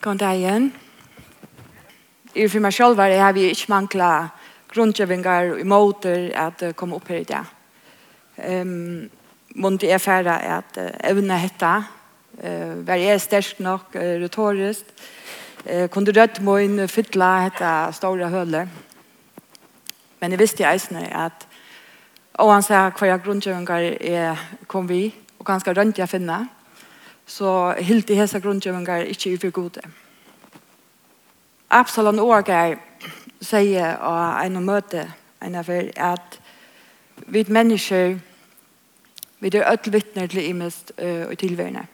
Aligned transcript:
Kom 0.00 0.16
det 0.16 0.28
igjen. 0.38 0.70
I 2.32 2.46
for 2.48 2.64
meg 2.64 2.72
selv 2.72 3.00
er 3.04 3.10
jeg 3.12 3.34
vil 3.36 3.50
ikke 3.52 3.68
manglet 3.68 4.46
grunnkjøvinger 4.72 5.50
og 5.58 5.66
måter 5.68 6.30
at 6.40 6.62
jeg 6.64 6.76
kommer 6.78 6.96
opp 6.96 7.08
her 7.12 7.18
i 7.20 7.26
dag. 7.28 7.50
Um, 8.40 9.10
Månte 9.60 9.90
er 9.90 10.00
ferdig 10.00 10.32
at 10.32 10.78
evne 11.04 11.36
hette, 11.42 11.72
uh, 12.40 12.86
være 12.86 13.10
jeg 13.10 13.20
sterk 13.20 13.60
nok, 13.60 13.90
uh, 13.98 14.14
retorisk, 14.22 14.88
uh, 15.66 15.84
kunne 15.92 16.14
rødt 16.16 16.40
må 16.40 16.56
min 16.62 16.88
fytle 16.88 17.28
hette 17.44 17.72
store 17.98 18.30
høle. 18.32 18.62
Men 20.20 20.32
jeg 20.32 20.40
visste 20.40 20.64
i 20.64 20.70
eisene 20.70 21.10
at 21.12 21.44
og 22.40 22.54
han 22.54 22.64
sa 22.64 22.86
hva 22.88 23.10
jeg 23.10 23.20
grunnkjøvinger 23.20 23.90
er 24.00 24.48
kom 24.66 24.88
vi, 24.88 25.10
og 25.36 25.44
ganske 25.44 25.76
rønt 25.76 25.98
jeg 25.98 26.08
finner, 26.08 26.48
så 27.30 27.74
helt 27.78 28.10
i 28.10 28.18
hesa 28.18 28.40
grundgjøvingar 28.42 29.06
ikkje 29.12 29.36
for 29.38 29.54
gode. 29.54 29.84
Absalon 31.70 32.18
Årgeir 32.18 32.80
sier 33.40 33.94
av 34.02 34.40
en 34.42 34.58
møte 34.66 35.06
en 35.40 35.54
av 35.56 35.70
er 35.70 35.92
at 35.96 36.40
vi 37.30 37.44
mennesker 37.48 38.18
vi 39.40 39.48
er 39.48 39.70
ødel 39.72 39.92
vittner 39.92 40.26
til 40.28 40.48
imest 40.50 40.92
og 40.98 41.38
tilværende. 41.38 41.86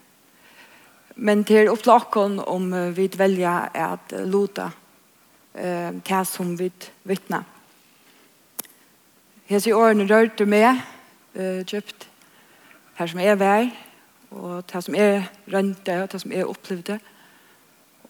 Men 1.17 1.45
til 1.45 1.71
ofte 1.71 1.93
akkurat 1.93 2.43
om 2.49 2.73
vi 2.97 3.07
velger 3.17 3.69
at 3.75 4.13
lota 4.27 4.71
eh, 5.55 5.93
det 6.09 6.27
som 6.27 6.59
vi 6.59 6.71
vittner. 7.05 7.45
Hes 9.47 9.67
i 9.67 9.73
årene 9.73 10.09
rørte 10.11 10.45
med 10.45 10.67
eh, 11.35 11.63
kjøpt 11.65 12.09
her 12.99 13.07
som 13.07 13.21
er 13.21 13.39
var, 13.39 13.71
og 14.37 14.65
det 14.73 14.83
som 14.85 14.95
jeg 14.95 15.27
rønte 15.53 16.01
og 16.03 16.13
det 16.13 16.21
som 16.21 16.33
jeg 16.33 16.47
opplevde 16.47 16.99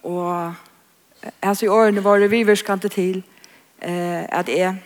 og 0.03 0.55
altså 1.43 1.67
i 1.67 1.73
årene 1.73 2.05
var 2.05 2.19
det 2.19 2.31
viverskante 2.31 2.89
til 2.89 3.23
eh, 3.83 4.25
at 4.29 4.49
jeg 4.49 4.77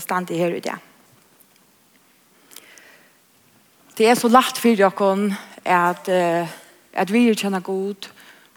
stand 0.00 0.28
her 0.28 0.54
i 0.54 0.60
det 0.60 0.78
Det 3.98 4.08
er 4.08 4.14
så 4.14 4.28
lagt 4.28 4.58
for 4.58 4.68
dere 4.78 5.36
at 5.64 6.08
eh, 6.08 6.48
at 6.92 7.12
vi 7.12 7.34
kjenner 7.34 7.60
god 7.60 8.08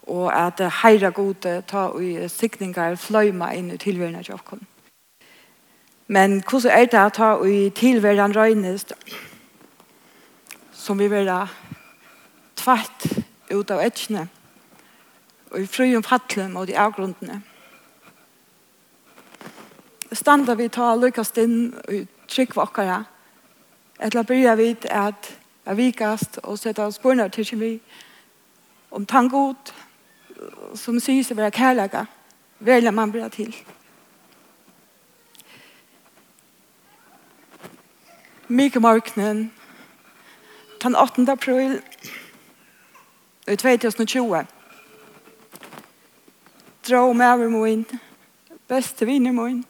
og 0.06 0.46
at 0.46 0.60
heira 0.82 1.10
gode 1.10 1.62
ta 1.68 1.88
i 2.00 2.28
sikningar 2.28 2.96
fløyma 2.96 3.52
inn 3.54 3.70
i 3.70 3.76
tilværende 3.76 4.22
til 4.22 4.34
dere 4.34 4.58
men 6.06 6.42
hvordan 6.50 6.72
er 6.72 6.86
det 6.86 7.00
å 7.00 7.12
ta 7.14 7.28
i 7.46 7.70
tilværende 7.70 8.38
røynest 8.38 8.92
som 10.72 10.98
vi 10.98 11.08
vil 11.08 11.30
tvætt 12.62 13.08
ut 13.52 13.70
av 13.70 13.82
etkene 13.82 14.28
og 15.52 15.60
i 15.60 15.66
fru 15.68 15.88
om 15.96 16.04
fattelen 16.04 16.54
mot 16.54 16.68
de 16.68 16.76
avgrundene. 16.78 17.42
Standa 20.12 20.54
vi 20.56 20.68
ta 20.72 20.94
lykkast 20.96 21.38
inn 21.40 21.74
og 21.82 22.08
trygg 22.28 22.56
Etter 24.02 24.22
å 24.22 24.26
byrja 24.26 24.54
vi 24.56 24.70
at 24.88 25.28
jeg 25.66 25.76
vikast 25.78 26.40
og 26.42 26.58
sette 26.58 26.82
oss 26.82 26.98
spørnar 26.98 27.28
til 27.28 27.58
vi 27.60 27.72
om 28.90 29.06
tangot 29.06 29.72
som 30.74 30.98
sier 31.00 31.22
seg 31.24 31.36
være 31.36 31.54
kærlega 31.54 32.06
velger 32.58 32.90
man 32.90 33.12
blir 33.12 33.28
til. 33.28 33.54
Mikael 38.48 38.82
Marknen 38.82 39.52
den 40.82 40.96
8. 40.96 41.24
april 41.30 41.80
i 43.48 43.56
2020 43.56 44.46
dra 46.88 47.12
med 47.12 47.26
over 47.26 47.48
min 47.48 47.86
beste 48.68 49.06
vinner 49.06 49.32
min 49.32 49.64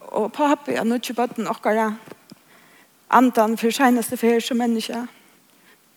og 0.00 0.32
pappa 0.32 0.76
har 0.76 0.84
nå 0.86 1.00
ikke 1.00 1.16
bøtt 1.18 1.38
noe 1.38 1.86
andan 3.10 3.56
for 3.58 3.74
seneste 3.74 4.16
fer 4.16 4.40
som 4.40 4.56
menneske 4.56 5.06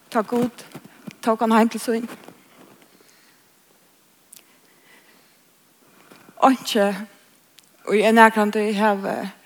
ta 0.09 0.22
god 0.22 0.66
ta 1.22 1.35
han 1.40 1.51
heim 1.51 1.69
til 1.69 1.79
sin 1.79 2.09
og 6.38 6.51
ikke 6.51 6.96
og 7.85 8.00
jeg 8.00 8.13
nærkant 8.13 8.56
jeg 8.56 8.78
har 8.78 8.97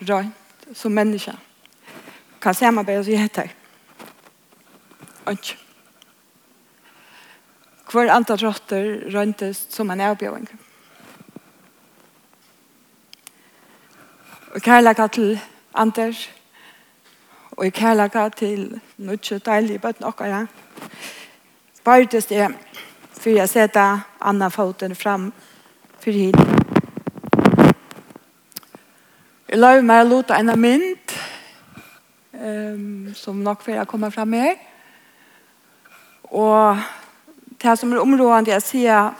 rønt 0.09 0.67
som 0.73 0.91
menneske 0.91 1.35
kan 2.41 2.53
samarbeide 2.53 2.99
oss 2.99 3.07
i 3.07 3.19
heter 3.19 3.51
og 5.25 5.31
ikke 5.33 5.60
hver 7.91 8.11
antall 8.13 8.39
råtter 8.39 9.07
røntes 9.13 9.65
som 9.69 9.91
en 9.91 10.01
avbjøring. 10.01 10.47
Og 14.55 14.61
kærlighet 14.61 15.11
til 15.11 15.39
Anders, 15.73 16.29
og 17.51 17.65
i 17.65 17.69
kærlaka 17.69 18.29
til 18.29 18.81
nødtje 18.97 19.39
deilige 19.45 19.79
bøtten 19.79 20.05
okkara, 20.05 20.45
bærtes 21.83 22.25
det 22.25 22.47
for 23.21 23.29
jeg 23.29 23.49
setter 23.49 23.99
Anna 24.21 24.47
foten 24.49 24.95
fram 24.95 25.33
for 26.01 26.11
henne. 26.11 26.45
Jeg 29.49 29.59
la 29.59 29.75
meg 29.83 30.05
å 30.05 30.07
låte 30.09 30.33
en 30.33 30.49
mynd 30.57 31.13
um, 32.33 33.11
som 33.13 33.43
nok 33.45 33.61
for 33.61 33.75
jeg 33.75 33.87
kommer 33.87 34.09
fram 34.09 34.31
med. 34.33 34.57
Og 36.31 36.79
det 37.61 37.79
som 37.79 37.93
er 37.93 38.01
områdende 38.01 38.51
jeg 38.51 38.61
sier 38.61 39.11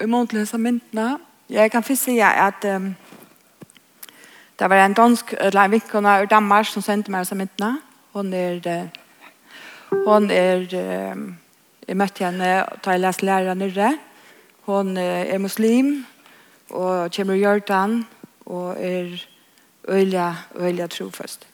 i 0.00 0.06
mån 0.06 0.28
som 0.30 0.38
disse 0.38 0.58
myndene. 0.58 1.18
Jeg 1.50 1.70
kan 1.70 1.82
først 1.82 2.04
si 2.04 2.18
at 2.18 2.64
um, 2.64 2.94
det 4.58 4.70
var 4.70 4.84
en 4.84 4.94
dansk 4.94 5.34
eller 5.40 5.60
en 5.60 5.70
vinkona 5.70 6.18
i 6.22 6.26
Danmark 6.26 6.66
som 6.66 6.82
sendte 6.82 7.10
meg 7.10 7.26
som 7.26 7.38
myndene. 7.38 7.80
Hun 8.12 8.32
er, 8.32 8.60
uh, 8.66 10.02
hun 10.06 10.30
er 10.30 10.66
um, 11.12 11.36
jeg 11.88 11.96
møtte 11.96 12.24
henne 12.24 12.64
da 12.84 12.90
jeg 12.90 13.00
leste 13.00 13.26
læreren 13.26 13.58
nere. 13.58 13.98
Hun 14.66 14.96
er 14.96 15.38
muslim 15.38 16.06
og 16.70 17.10
kommer 17.16 17.34
i 17.34 17.42
Jordan 17.42 18.06
og 18.46 18.76
er 18.78 19.26
øyelig, 19.88 20.34
øyelig 20.56 20.90
troføst. 20.90 21.46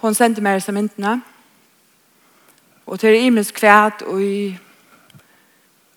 Hun 0.00 0.14
sendte 0.14 0.42
meg 0.42 0.62
som 0.62 0.74
myndene. 0.74 1.22
Og 2.86 3.00
til 3.00 3.08
er 3.08 3.26
imens 3.26 3.50
kvært 3.50 4.02
og 4.02 4.22
i 4.22 4.58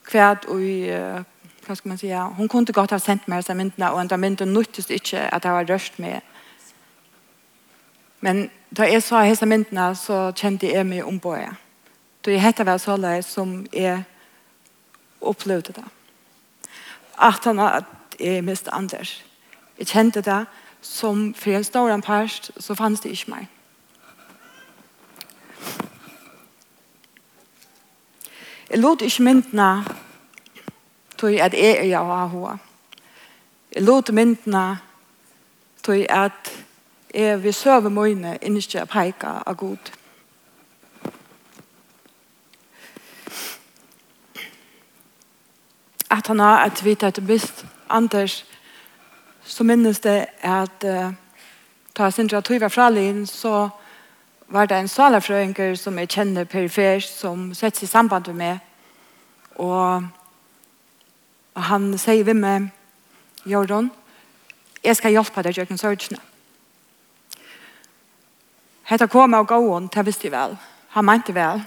kvært 0.07 0.45
og 0.47 0.61
i 0.63 0.87
uh, 0.91 1.23
hva 1.67 1.75
skal 1.75 1.89
man 1.89 1.99
si, 1.99 2.07
ja. 2.07 2.23
Hun 2.31 2.47
kunne 2.47 2.73
godt 2.73 2.91
ha 2.95 2.97
sendt 2.97 3.27
meg 3.27 3.41
disse 3.41 3.53
myndene, 3.53 3.91
og 3.91 3.99
andra 3.99 4.17
myndene 4.17 4.53
nyttest 4.53 4.91
ikke 4.91 5.19
at 5.35 5.45
jeg 5.45 5.53
var 5.53 5.67
röst 5.67 5.99
med. 5.99 6.21
Men 8.21 8.49
da 8.77 8.87
jeg 8.87 9.03
sa 9.03 9.25
disse 9.27 9.45
myndene, 9.45 9.95
så 9.95 10.31
kjente 10.35 10.71
jeg 10.71 10.85
meg 10.87 11.03
om 11.03 11.19
på 11.19 11.29
ombåja. 11.29 11.55
Da 12.25 12.31
jeg 12.31 12.41
hette 12.41 12.65
var 12.65 12.77
sådär 12.77 13.21
som 13.21 13.65
jeg 13.73 14.03
opplevde 15.21 15.73
det. 15.73 15.83
At 17.17 17.43
han 17.43 17.59
att 17.59 17.85
jag 18.19 18.43
miste 18.43 18.71
Anders. 18.71 19.23
Jag 19.75 19.87
kände 19.87 20.21
det 20.21 20.45
som 20.81 21.33
for 21.33 21.51
en 21.51 21.63
stor 21.63 22.01
part, 22.01 22.49
så 22.57 22.75
fanns 22.75 22.99
det 22.99 23.09
ikke 23.09 23.31
meg. 23.31 23.47
Jeg 28.69 28.79
lot 28.79 29.01
ikke 29.01 29.23
myndene 29.23 29.85
til 31.17 31.39
at 31.39 31.53
jeg 31.53 31.77
er 31.77 31.83
jeg 31.83 31.99
og 31.99 32.29
hva. 32.29 32.57
Jeg 33.75 33.83
lot 33.83 34.13
myndene 34.13 34.79
til 35.83 36.05
at 36.09 36.65
jeg 37.13 37.43
vil 37.43 37.53
søve 37.53 37.89
mine 37.89 38.37
innskje 38.41 38.85
peika 38.85 39.39
av 39.45 39.55
god. 39.55 39.91
At 46.09 46.27
han 46.27 46.39
har 46.39 46.65
et 46.65 46.83
vidt 46.83 47.03
at 47.03 47.19
bist 47.27 47.65
Anders 47.89 48.45
så 49.43 49.63
minnes 49.63 49.99
det 49.99 50.25
at 50.41 50.83
uh, 50.83 51.13
ta 51.95 52.09
sin 52.09 52.29
sindra 52.29 52.41
tog 52.41 52.61
var 52.61 52.69
fralin 52.69 53.25
så 53.27 53.69
var 54.47 54.65
det 54.65 54.79
en 54.79 54.87
salafrøyngur 54.87 55.75
som 55.75 55.99
jeg 55.99 56.09
kjenner 56.09 56.43
perifer 56.43 56.99
som 56.99 57.53
sett 57.53 57.83
i 57.83 57.85
samband 57.85 58.27
med 58.27 58.35
meg 58.35 58.66
Og, 59.57 60.07
og 61.53 61.63
han 61.69 61.89
sier 61.97 62.23
vi 62.27 62.33
med 62.37 62.69
Jordan, 63.45 63.89
jeg 64.83 64.95
skal 64.95 65.15
hjelpe 65.15 65.43
deg 65.43 65.57
gjøkken 65.57 65.79
sørgene. 65.81 66.21
Hette 68.87 69.09
kom 69.11 69.35
og 69.35 69.49
gå 69.49 69.57
on, 69.73 69.89
det 69.91 70.05
visste 70.07 70.29
jeg 70.29 70.35
vel. 70.35 70.55
Han 70.95 71.05
mente 71.05 71.33
vel. 71.35 71.59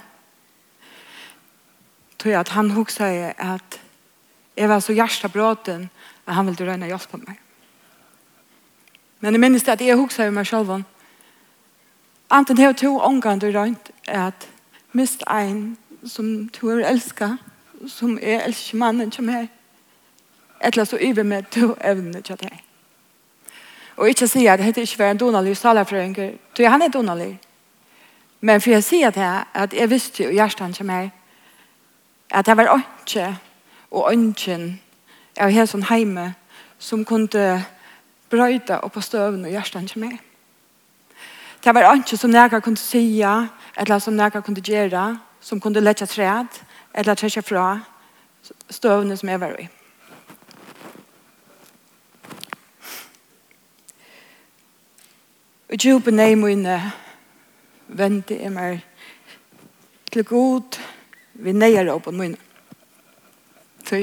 Tror 2.17 2.31
jeg 2.31 2.39
at 2.39 2.53
han 2.55 2.71
huksa 2.73 3.11
jeg 3.11 3.35
at 3.37 3.77
jeg 4.57 4.69
var 4.69 4.81
så 4.81 4.93
hjertebråten 4.93 5.89
at 6.25 6.35
han 6.35 6.49
ville 6.49 6.65
røyne 6.65 6.89
hjelp 6.89 7.11
på 7.11 7.19
meg. 7.21 7.37
Men 9.21 9.37
jeg 9.37 9.43
minnes 9.43 9.63
det 9.63 9.75
at 9.75 9.85
jeg 9.85 9.99
huksa 9.99 10.25
jeg 10.25 10.33
meg 10.33 10.49
selv 10.49 10.73
om 10.79 10.87
Anten 12.31 12.55
det 12.55 12.63
er 12.63 12.73
to 12.79 12.95
omgang 13.03 13.41
du 13.41 13.49
røynt 13.51 13.91
at 14.07 14.47
mist 14.95 15.23
ein 15.27 15.77
som 16.07 16.47
du 16.47 16.61
har 16.69 16.85
elsket 16.87 17.37
som 17.87 18.19
er 18.21 18.43
elsker 18.45 18.77
mannen 18.77 19.11
som 19.11 19.29
er. 19.29 19.47
eller 20.63 20.83
så 20.83 20.97
yver 21.01 21.23
med 21.23 21.43
to 21.51 21.75
evne 21.83 22.21
til 22.21 22.37
deg. 22.39 22.63
Og 23.97 24.09
ikke 24.09 24.27
si 24.27 24.45
at 24.45 24.59
dette 24.59 24.81
ikke 24.81 24.99
var 24.99 25.11
en 25.11 25.17
donalig 25.17 25.57
salerfrøyngur, 25.57 26.29
for 26.55 26.69
han 26.69 26.81
er 26.81 26.87
donalig. 26.87 27.39
Men 28.41 28.61
for 28.61 28.69
jeg 28.69 28.83
sier 28.83 29.09
det 29.09 29.43
at 29.53 29.73
jeg 29.73 29.89
visste 29.89 30.23
jo 30.23 30.29
hjertet 30.29 30.75
til 30.75 30.85
meg, 30.85 31.11
at 32.29 32.45
det 32.45 32.57
var 32.57 32.77
ikke 32.77 33.37
og 33.91 34.13
ønsken 34.13 34.79
av 35.39 35.51
hele 35.51 35.67
sånn 35.67 35.85
heime 35.89 36.31
som 36.79 37.05
kunne 37.05 37.65
brøyde 38.31 38.79
opp 38.79 38.93
på 38.95 39.03
støvene 39.03 39.49
og 39.49 39.51
hjertet 39.51 39.91
til 39.91 40.01
meg. 40.05 40.19
Det 41.61 41.73
var 41.75 41.93
ikke 41.93 42.17
som 42.17 42.33
jeg 42.33 42.63
kunne 42.63 42.77
si, 42.77 43.21
eller 43.21 43.99
som 43.99 44.19
jeg 44.19 44.31
kunne 44.31 44.61
gjøre, 44.61 45.19
som 45.41 45.59
kunne 45.59 45.83
lette 45.83 46.05
træd, 46.05 46.61
eller 46.93 47.15
trekke 47.15 47.43
fra 47.45 47.65
støvene 48.69 49.17
som 49.17 49.29
jeg 49.29 49.41
var 49.41 49.59
i. 49.59 49.67
Og 55.71 55.77
djupen 55.79 56.19
er 56.19 56.35
mine 56.35 56.79
vente 57.87 58.35
er 58.35 58.51
meg 58.51 58.81
til 60.11 60.25
god 60.27 60.79
vi 61.39 61.53
neier 61.55 61.87
opp 61.93 62.09
på 62.09 62.11
mine. 62.15 62.39
Så 63.87 64.01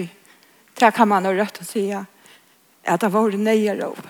det 0.79 0.94
kan 0.96 1.08
man 1.08 1.29
ha 1.29 1.32
rødt 1.32 1.61
å 1.61 1.67
si 1.69 1.84
at 1.93 3.05
det 3.05 3.12
var 3.12 3.37
neier 3.37 3.84
opp. 3.84 4.00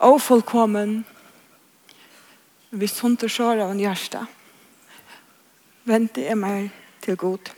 Og 0.00 0.18
fullkommen 0.24 1.00
vi 2.70 2.86
sunt 2.90 3.22
og 3.26 3.30
sjår 3.30 3.62
av 3.62 3.72
en 3.74 3.82
hjerte 3.82 4.24
vente 5.90 6.22
jeg 6.22 6.38
meg 6.38 6.70
til 7.02 7.16
god. 7.16 7.50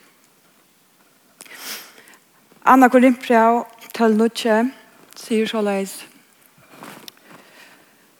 Anna 2.65 2.89
Korinthbrev, 2.89 3.65
12.9, 3.99 4.71
sier 5.19 5.47
så 5.51 5.61
leis. 5.61 5.99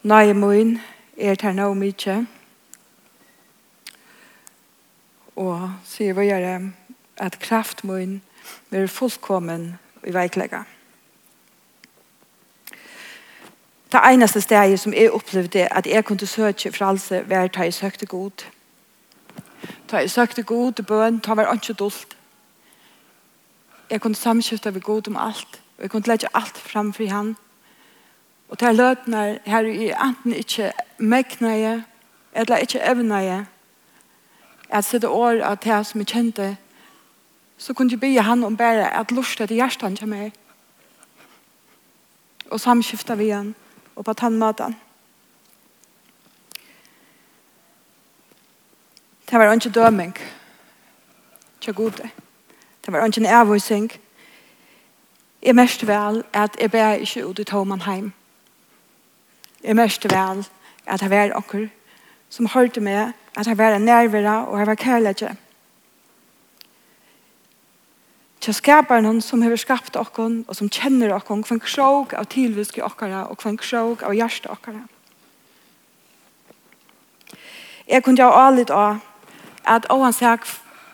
Nei, 0.03 0.33
min, 0.33 0.77
er 1.17 1.35
det 1.39 1.55
nå 1.55 1.69
mye. 1.79 2.17
Og 5.39 5.69
sier 5.87 6.13
vi 6.13 6.27
gjøre 6.27 6.57
at 7.17 7.39
kraft 7.39 7.83
min 7.87 8.19
blir 8.69 8.87
fullkommen 8.87 9.71
i 10.03 10.13
veiklegget. 10.13 10.67
Det 13.93 14.01
eneste 14.09 14.41
stedet 14.41 14.79
som 14.79 14.93
jeg 14.93 15.11
opplevde 15.11 15.67
at 15.71 15.87
jeg 15.87 16.05
kunne 16.05 16.27
søke 16.27 16.71
for 16.71 16.77
frelse 16.77 17.23
var 17.29 17.43
at 17.47 17.57
jeg 17.57 17.73
søkte 17.73 18.05
god. 18.05 18.45
Da 19.91 19.97
jeg 19.97 20.11
søkte 20.11 20.43
god 20.43 20.71
til 20.71 20.83
bøn, 20.83 21.17
da 21.17 21.33
var 21.33 21.53
ikke 21.53 21.73
dult. 21.73 22.17
Jeg 23.89 24.01
kunne 24.01 24.15
samskifte 24.15 24.73
ved 24.73 24.81
god 24.81 25.07
om 25.07 25.17
alt, 25.17 25.61
og 25.77 25.81
jeg 25.81 25.89
kunne 25.89 26.07
legge 26.07 26.27
alt 26.33 26.57
fram 26.57 26.93
for 26.93 27.09
han. 27.09 27.35
Og 28.49 28.59
til 28.59 28.75
løtene 28.75 29.39
her 29.45 29.59
i 29.59 29.91
enten 29.91 30.33
ikke 30.33 30.71
mekneie, 30.97 31.83
eller 32.33 32.57
ikke 32.57 32.81
evneie, 32.91 33.47
at 34.69 34.85
sitte 34.85 35.09
år 35.09 35.41
av 35.41 35.57
det 35.63 35.85
som 35.85 36.01
jeg 36.01 36.07
kjente, 36.07 36.57
så 37.57 37.73
kunne 37.73 37.91
jeg 37.91 37.99
be 37.99 38.21
han 38.21 38.43
om 38.43 38.57
bare 38.57 38.89
at 38.93 39.11
lustet 39.11 39.51
i 39.51 39.59
hjertet 39.61 39.99
til 39.99 40.07
meg. 40.07 40.33
Og 42.49 42.59
samskifte 42.59 43.17
ved 43.17 43.31
han, 43.31 43.55
og 43.95 44.05
på 44.05 44.13
tannmaten. 44.13 44.75
Det 49.33 49.39
var 49.39 49.53
ikke 49.53 49.69
døming. 49.69 50.17
Tja 51.61 51.71
gode. 51.71 52.09
Det 52.85 52.93
var 52.93 53.05
ikke 53.05 53.21
en 53.21 53.25
avvisning. 53.25 53.91
Jeg 55.41 55.55
mest 55.55 55.87
vel 55.87 56.23
at 56.33 56.57
jeg 56.61 56.71
ber 56.71 56.91
ikke 56.91 57.25
ut 57.25 57.39
i 57.39 57.43
Toman 57.43 57.81
heim. 57.81 58.13
Jeg 59.63 59.75
mest 59.75 60.03
vel 60.03 60.45
at 60.85 61.01
jeg 61.01 61.09
var 61.09 61.33
okker 61.33 61.67
som 62.29 62.45
hørte 62.45 62.81
meg 62.81 63.13
at 63.35 63.47
jeg 63.47 63.57
var 63.57 63.77
nærvare 63.77 64.45
og 64.47 64.59
jeg 64.59 64.67
var 64.67 64.75
kærligere. 64.75 65.35
Til 68.39 68.53
skapar 68.53 69.01
noen 69.01 69.21
som 69.21 69.41
har 69.41 69.55
skapt 69.55 69.95
okken 69.95 70.45
og 70.47 70.55
som 70.55 70.69
kjenner 70.69 71.15
okken 71.15 71.41
hver 71.41 71.57
krog 71.57 72.13
av 72.13 72.29
tilviske 72.29 72.83
okkara 72.85 73.23
og 73.23 73.41
hver 73.41 73.57
krog 73.57 74.03
av 74.03 74.13
hjerte 74.13 74.51
okkara. 74.53 74.83
Jeg 77.87 78.03
kunne 78.03 78.21
jo 78.21 78.29
alle 78.29 78.61
litt 78.61 78.69
av 78.69 79.01
at 79.65 79.87
å 79.89 79.99
han 80.03 80.13
sier 80.13 80.39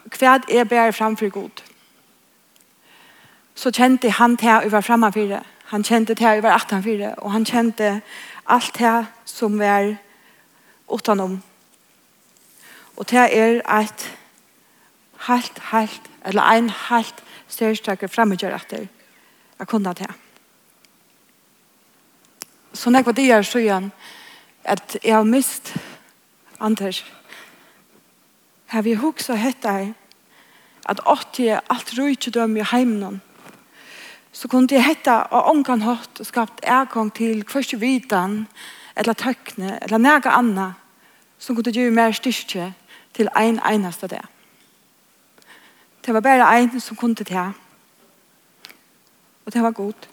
hva 0.10 0.40
er 0.50 0.66
bærer 0.66 0.92
framfor 0.96 1.30
god. 1.30 1.62
Så 3.56 3.72
kjente 3.76 4.12
han 4.12 4.38
til 4.38 4.50
jeg 4.50 4.72
var 4.72 4.82
fremmefyre. 4.82 5.44
Han 5.70 5.84
kjente 5.84 6.16
til 6.16 6.26
å 6.26 6.42
være 6.42 6.56
18-fyre. 6.56 7.14
Og 7.22 7.32
han 7.32 7.46
kjente 7.46 8.02
alt 8.48 8.80
det 8.80 9.06
som 9.26 9.60
var 9.60 9.96
utenom. 10.90 11.42
Og 12.96 13.10
det 13.10 13.20
er 13.20 13.62
et 13.80 14.08
helt, 15.28 15.60
helt, 15.72 16.10
eller 16.26 16.44
en 16.44 16.70
helt 16.70 17.24
størstakke 17.48 18.08
fremmedgjør 18.08 18.56
etter 18.56 18.88
jeg 19.60 19.68
kunne 19.68 19.94
det. 19.94 20.10
Så 22.74 22.90
når 22.90 23.00
jeg 23.00 23.06
var 23.06 23.12
der, 23.12 23.42
så 23.42 23.60
igjen, 23.60 23.92
at 24.64 24.98
jeg 25.04 25.16
har 25.16 25.24
mist 25.24 25.76
Anders. 26.60 27.04
Anders 27.04 27.19
har 28.70 28.82
vi 28.82 28.94
hugsa 28.94 29.36
ei 29.36 29.94
at 30.90 31.02
åtti 31.06 31.48
er 31.48 31.62
alt 31.70 31.94
rujtjudøm 31.98 32.58
i 32.58 32.66
heimnon. 32.72 33.22
Så 34.32 34.48
kunne 34.48 34.68
kunti 34.68 34.78
hetta 34.82 35.26
og 35.32 35.50
onkan 35.50 35.82
hatt 35.82 36.20
og 36.20 36.26
skapt 36.26 36.62
ergong 36.64 37.12
til 37.14 37.44
hverst 37.44 37.80
vidan 37.82 38.48
eller 38.96 39.14
tøkne 39.14 39.80
eller 39.82 39.98
nega 39.98 40.30
anna 40.38 40.74
som 41.40 41.56
kunne 41.56 41.74
gjøre 41.74 41.92
mer 41.92 42.12
styrke 42.12 42.74
til 43.14 43.30
ein 43.36 43.60
einaste 43.60 44.08
det. 44.08 44.22
Det 46.06 46.14
var 46.14 46.22
bare 46.22 46.48
ein 46.58 46.80
som 46.80 46.98
kunne 46.98 47.16
det. 47.16 47.54
Og 49.46 49.54
det 49.54 49.62
var 49.62 49.72
godt. 49.72 50.10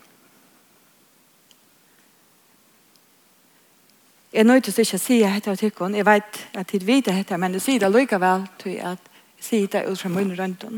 Jeg 4.36 4.42
er 4.42 4.48
nøytes 4.50 4.76
ikke 4.76 4.98
å 4.98 5.00
si 5.00 5.16
dette 5.22 5.48
av 5.48 5.56
tykken. 5.56 5.94
Jeg 5.96 6.04
vet 6.04 6.38
at 6.60 6.72
jeg 6.74 6.82
vet 6.84 7.06
dette, 7.06 7.36
men 7.40 7.54
jeg 7.56 7.62
sier 7.64 7.80
det 7.80 7.88
likevel 7.88 8.42
til 8.60 8.74
at 8.84 9.06
jeg 9.38 9.44
sier 9.46 9.70
det 9.72 9.80
ut 9.88 9.96
fra 9.96 10.10
munnen 10.12 10.36
rundt 10.36 10.66
om. 10.68 10.74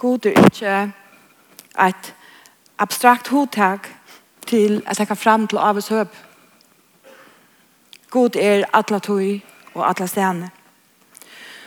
God 0.00 0.24
er 0.30 0.38
ikke 0.40 0.76
et 1.84 2.08
abstrakt 2.80 3.28
hodtak 3.28 3.90
til 4.48 4.80
at 4.86 5.02
jeg 5.02 5.10
kan 5.10 5.20
fram 5.20 5.44
til 5.48 5.60
avets 5.60 5.90
høp. 5.92 6.16
God 8.08 8.40
er 8.40 8.64
alle 8.72 9.02
tog 9.04 9.28
og 9.74 9.84
alle 9.90 10.08
stene. 10.08 10.50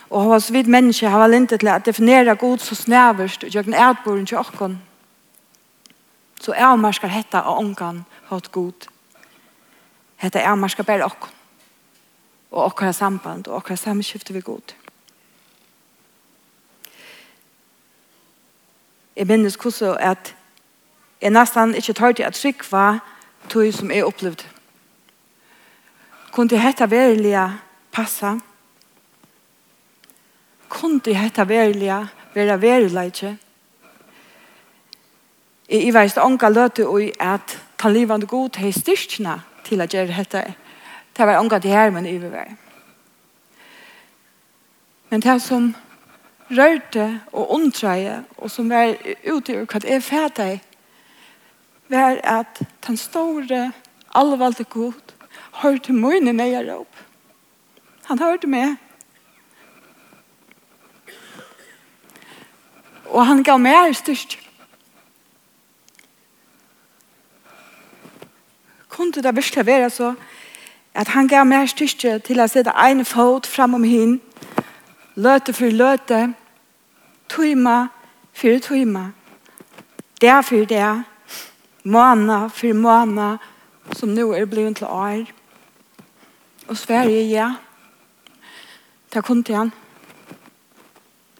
Og 0.09 0.25
hos 0.33 0.49
vidt 0.49 0.73
mennesker 0.73 1.13
har 1.13 1.21
valintet 1.21 1.61
til 1.61 1.69
å 1.69 1.77
definere 1.85 2.33
god 2.33 2.65
så 2.65 2.73
snæverst 2.81 3.45
og 3.45 3.53
gjøre 3.53 3.69
den 3.69 3.77
ædboren 3.77 4.25
til 4.25 4.41
åkken. 4.41 4.81
Så 6.41 6.57
er 6.57 6.75
man 6.81 6.97
skal 6.97 7.13
hette 7.13 7.37
av 7.45 7.61
ångan 7.61 8.07
hatt 8.33 8.51
god. 8.51 8.89
Hetta 10.15 10.39
er 10.39 10.55
marska 10.55 10.83
ber 10.83 11.03
ok. 11.03 11.27
Og 12.51 12.63
okkara 12.63 12.91
samband 12.91 13.47
og 13.47 13.55
okkara 13.55 13.75
samskifte 13.75 14.33
vi 14.33 14.41
god. 14.41 14.75
Jeg 19.15 19.27
minnes 19.27 19.55
hvordan 19.55 19.97
at 19.99 20.35
jeg 21.21 21.31
nesten 21.31 21.75
ikke 21.75 21.93
tar 21.93 22.11
til 22.11 22.23
at 22.23 22.33
trygg 22.33 22.71
var 22.71 22.99
tog 23.49 23.73
som 23.73 23.91
jeg 23.91 24.05
opplevde. 24.05 24.43
Kunne 26.31 26.59
hetta 26.59 26.85
verilige 26.85 27.59
passa? 27.91 28.39
Kunne 30.69 31.15
hetta 31.15 31.43
verilige 31.43 32.07
være 32.33 32.61
verilige? 32.61 33.37
Jeg 35.69 35.93
veist 35.93 36.17
ånka 36.17 36.49
løte 36.49 36.87
og 36.87 37.01
at 37.19 37.55
ta 37.77 37.89
livet 37.89 38.27
god 38.27 38.49
til 38.49 38.73
styrkene 38.73 39.41
til 39.65 39.81
at 39.81 39.89
gjøre 39.89 40.13
dette. 40.13 40.43
Det 41.17 41.27
var 41.27 41.39
omgang 41.39 41.61
til 41.61 41.71
her, 41.71 41.89
men 41.89 42.05
overvær. 42.05 42.53
Men 45.09 45.21
det 45.21 45.41
som 45.41 45.75
rørte 46.51 47.21
og 47.33 47.51
undreie, 47.51 48.23
og 48.37 48.51
som 48.51 48.69
var 48.69 48.95
ute 49.31 49.53
i 49.53 49.65
hva 49.65 49.81
det 49.81 49.91
er 49.91 50.03
fæta 50.03 50.47
var 51.89 52.17
at 52.23 52.61
den 52.87 52.97
store, 52.97 53.71
allvalgte 54.15 54.63
god, 54.63 55.13
hørte 55.61 55.93
mine 55.93 56.33
nøyere 56.33 56.79
opp. 56.79 57.03
Han 58.05 58.19
hørte 58.19 58.47
meg. 58.47 58.75
Og 63.05 63.25
han 63.25 63.43
gav 63.43 63.61
meg 63.61 63.95
styrke. 63.95 64.44
kunde 68.95 69.23
det 69.23 69.35
virkelig 69.35 69.65
være 69.65 69.89
så 69.89 70.13
at 70.95 71.07
han 71.07 71.27
gav 71.27 71.43
meg 71.45 71.67
styrke 71.67 72.19
til 72.23 72.39
å 72.39 72.47
sette 72.47 72.71
en 72.71 73.03
fot 73.05 73.47
fram 73.47 73.75
om 73.75 73.83
hin, 73.83 74.15
løte 75.19 75.53
for 75.53 75.67
løte, 75.67 76.21
tøyma 77.27 77.89
for 78.35 78.59
tøyma, 78.63 79.09
det 80.21 80.37
for 80.47 80.63
det, 80.71 81.03
måna 81.83 82.45
for 82.47 82.73
måna, 82.73 83.35
som 83.91 84.15
nå 84.15 84.31
er 84.33 84.47
blevet 84.47 84.79
til 84.79 84.87
år. 84.87 85.25
Og 86.67 86.77
Sverige, 86.77 87.27
ja, 87.29 87.51
det 89.13 89.23
kom 89.23 89.43
til 89.43 89.55
han, 89.55 89.71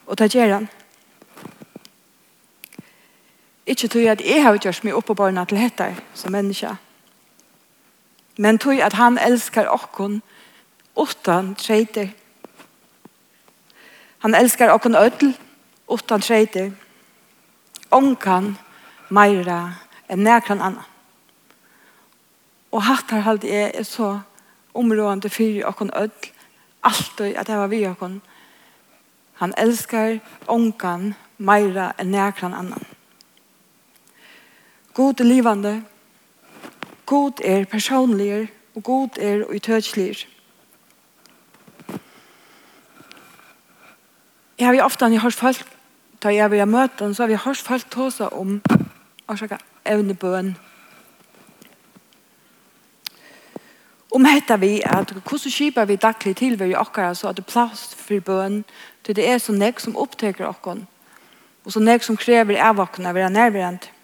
og 0.06 0.20
det 0.20 0.34
gjør 0.36 0.54
han. 0.54 0.68
Ikke 3.66 3.88
tror 3.88 4.02
jeg 4.02 4.12
at 4.12 4.26
jeg 4.26 4.44
har 4.44 4.58
gjort 4.58 4.84
meg 4.84 4.94
oppe 4.94 5.08
på 5.08 5.24
barna 5.24 5.46
til 5.46 5.58
hette 5.58 5.96
som 6.14 6.36
menneske, 6.36 6.76
Men 8.38 8.58
tog 8.58 8.80
at 8.80 8.94
han 8.94 9.18
elskar 9.18 9.68
okkon 9.68 10.22
utan 11.02 11.56
treiter. 11.56 12.10
Han 14.20 14.36
elskar 14.36 14.74
okkon 14.74 14.96
ödl 14.96 15.34
utan 15.92 16.22
treiter. 16.22 16.72
Onkan 17.92 18.58
meira 19.10 19.76
enn 20.10 20.24
nekran 20.24 20.62
annan. 20.62 20.84
Og 22.72 22.84
hattar 22.84 23.24
halde 23.24 23.48
jeg 23.48 23.72
er 23.74 23.84
så 23.84 24.20
områdende 24.74 25.30
fyrir 25.30 25.68
okkon 25.68 25.94
ödl 25.96 26.32
alltid 26.84 27.36
at 27.36 27.48
det 27.48 27.58
var 27.58 27.68
vi 27.68 27.86
okkon. 27.88 28.22
Han 29.34 29.54
elskar 29.58 30.20
onkan 30.48 31.14
meira 31.38 31.94
enn 32.00 32.12
nekran 32.12 32.54
annan. 32.54 32.84
God 34.94 35.20
livande 35.20 35.82
God 37.06 37.42
er 37.44 37.66
personlig 37.66 38.50
og 38.76 38.84
God 38.84 39.18
er 39.18 39.46
utødsliger. 39.56 40.26
Jeg 44.60 44.68
har 44.68 44.74
jo 44.74 44.84
ofte 44.84 45.10
når 45.10 45.12
jeg 45.12 45.34
folk, 45.34 45.66
da 46.24 46.30
jeg 46.34 46.52
vil 46.52 46.68
møte 46.68 47.14
så 47.14 47.24
har 47.24 47.28
vi 47.28 47.36
hørt 47.46 47.58
folk 47.58 47.90
ta 47.92 48.10
seg 48.10 48.34
om 48.34 48.62
årsaka 49.28 49.58
evnebøen. 49.86 50.56
Om 54.16 54.26
heter 54.26 54.58
vi 54.58 54.82
at 54.86 55.12
hvordan 55.12 55.52
skipper 55.52 55.86
vi 55.86 55.96
daglig 55.96 56.36
til 56.36 56.60
vi 56.60 56.74
akkurat 56.74 57.18
så 57.18 57.30
at 57.30 57.38
det 57.38 57.44
er 57.44 57.52
plass 57.52 57.96
for 57.96 58.20
bøen 58.20 58.64
til 59.04 59.16
det 59.16 59.28
er 59.30 59.38
så 59.38 59.52
nek 59.52 59.80
som 59.80 59.98
oppteker 59.98 60.48
okkar 60.48 60.86
og 61.66 61.72
så 61.74 61.80
nek 61.80 62.04
som 62.04 62.18
krever 62.18 62.62
avvåkna 62.62 63.10
å 63.10 63.14
være 63.14 63.30
nærværende. 63.34 63.95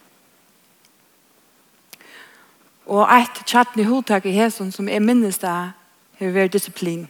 Og 2.85 3.05
eit 3.05 3.55
i 3.77 3.83
hodtak 3.83 4.25
i 4.25 4.31
hesen 4.31 4.71
som 4.71 4.89
er 4.89 4.99
minnes 4.99 5.37
det 5.37 5.49
har 5.49 6.33
vært 6.33 6.53
disiplin. 6.53 7.07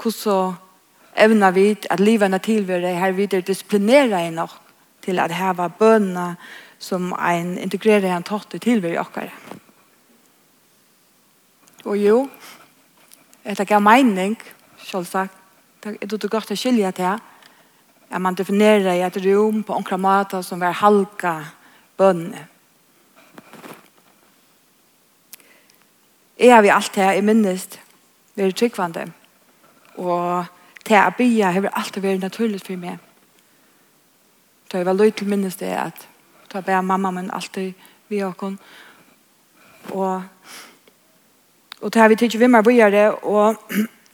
Hvordan 0.00 0.54
evna 1.14 1.50
vi 1.50 1.76
at 1.90 2.00
livet 2.00 2.34
er 2.34 2.38
tilværet 2.38 2.98
her 2.98 3.12
videre 3.12 3.40
disiplinere 3.40 4.26
i 4.26 4.30
nok 4.30 4.50
til 5.02 5.18
at 5.18 5.32
heva 5.34 5.68
bønene 5.68 6.36
som 6.78 7.12
ein 7.12 7.58
integrerer 7.58 8.16
en 8.16 8.22
tatt 8.22 8.50
til 8.50 8.60
tilværet 8.60 9.00
akkurat. 9.00 9.58
Og 11.84 11.96
jo, 11.96 12.28
etter 13.44 13.64
gav 13.64 13.82
mening, 13.82 14.36
selvsagt, 14.84 15.34
det 15.84 15.96
er 16.02 16.06
det 16.06 16.30
godt 16.30 16.52
å 16.52 16.56
skilje 16.56 16.92
til 16.92 17.20
at 18.10 18.20
man 18.20 18.34
definerer 18.36 18.92
i 18.92 19.04
et 19.04 19.16
rom 19.24 19.62
på 19.62 19.76
omkring 19.76 20.00
måte 20.00 20.42
som 20.44 20.62
er 20.62 20.76
halka 20.76 21.38
bønne. 21.96 22.46
Jeg 26.40 26.54
har 26.54 26.62
vi 26.62 26.68
alt 26.72 26.94
det 26.94 27.02
jeg 27.04 27.24
minnes. 27.24 27.68
Vi 28.34 28.42
er 28.42 28.50
tryggvande. 28.50 29.12
Og 29.94 30.44
til 30.84 30.94
jeg 30.94 31.14
bia 31.18 31.50
har 31.50 31.66
alltid 31.76 32.00
vært 32.02 32.20
naturligt 32.20 32.66
for 32.66 32.80
meg. 32.80 32.96
Da 34.72 34.78
jeg 34.80 34.86
var 34.86 34.96
løy 34.96 35.10
til 35.10 35.28
minnes 35.28 35.56
det 35.60 35.68
at 35.76 36.06
da 36.52 36.62
var 36.66 36.80
mamma 36.80 37.10
min 37.10 37.30
alltid 37.30 37.72
vi 38.08 38.22
og 38.24 38.34
hun. 38.40 38.58
Og 39.90 40.22
og 41.80 41.92
til 41.92 42.00
har 42.00 42.08
vi 42.08 42.16
tykker 42.16 42.38
vi 42.38 42.46
mer 42.46 42.62
bia 42.62 42.90
det 42.90 43.10
og 43.22 43.56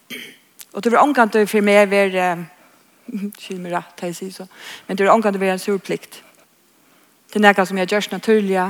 og 0.74 0.84
det 0.84 0.92
var 0.92 0.98
omkant 0.98 1.36
for 1.48 1.60
meg 1.60 1.90
var 1.90 2.10
skyld 3.38 3.58
meg 3.58 3.72
rett, 3.72 4.02
jeg 4.02 4.16
sier 4.16 4.32
så. 4.32 4.46
Men 4.86 4.98
det 4.98 5.06
var 5.06 5.12
omkant 5.12 5.36
for 5.36 5.44
en 5.44 5.58
sur 5.58 5.78
plikt. 5.78 6.24
Det 7.32 7.44
er 7.44 7.52
noe 7.52 7.66
som 7.66 7.78
jeg 7.78 7.88
gjørst 7.88 8.12
naturlig 8.12 8.60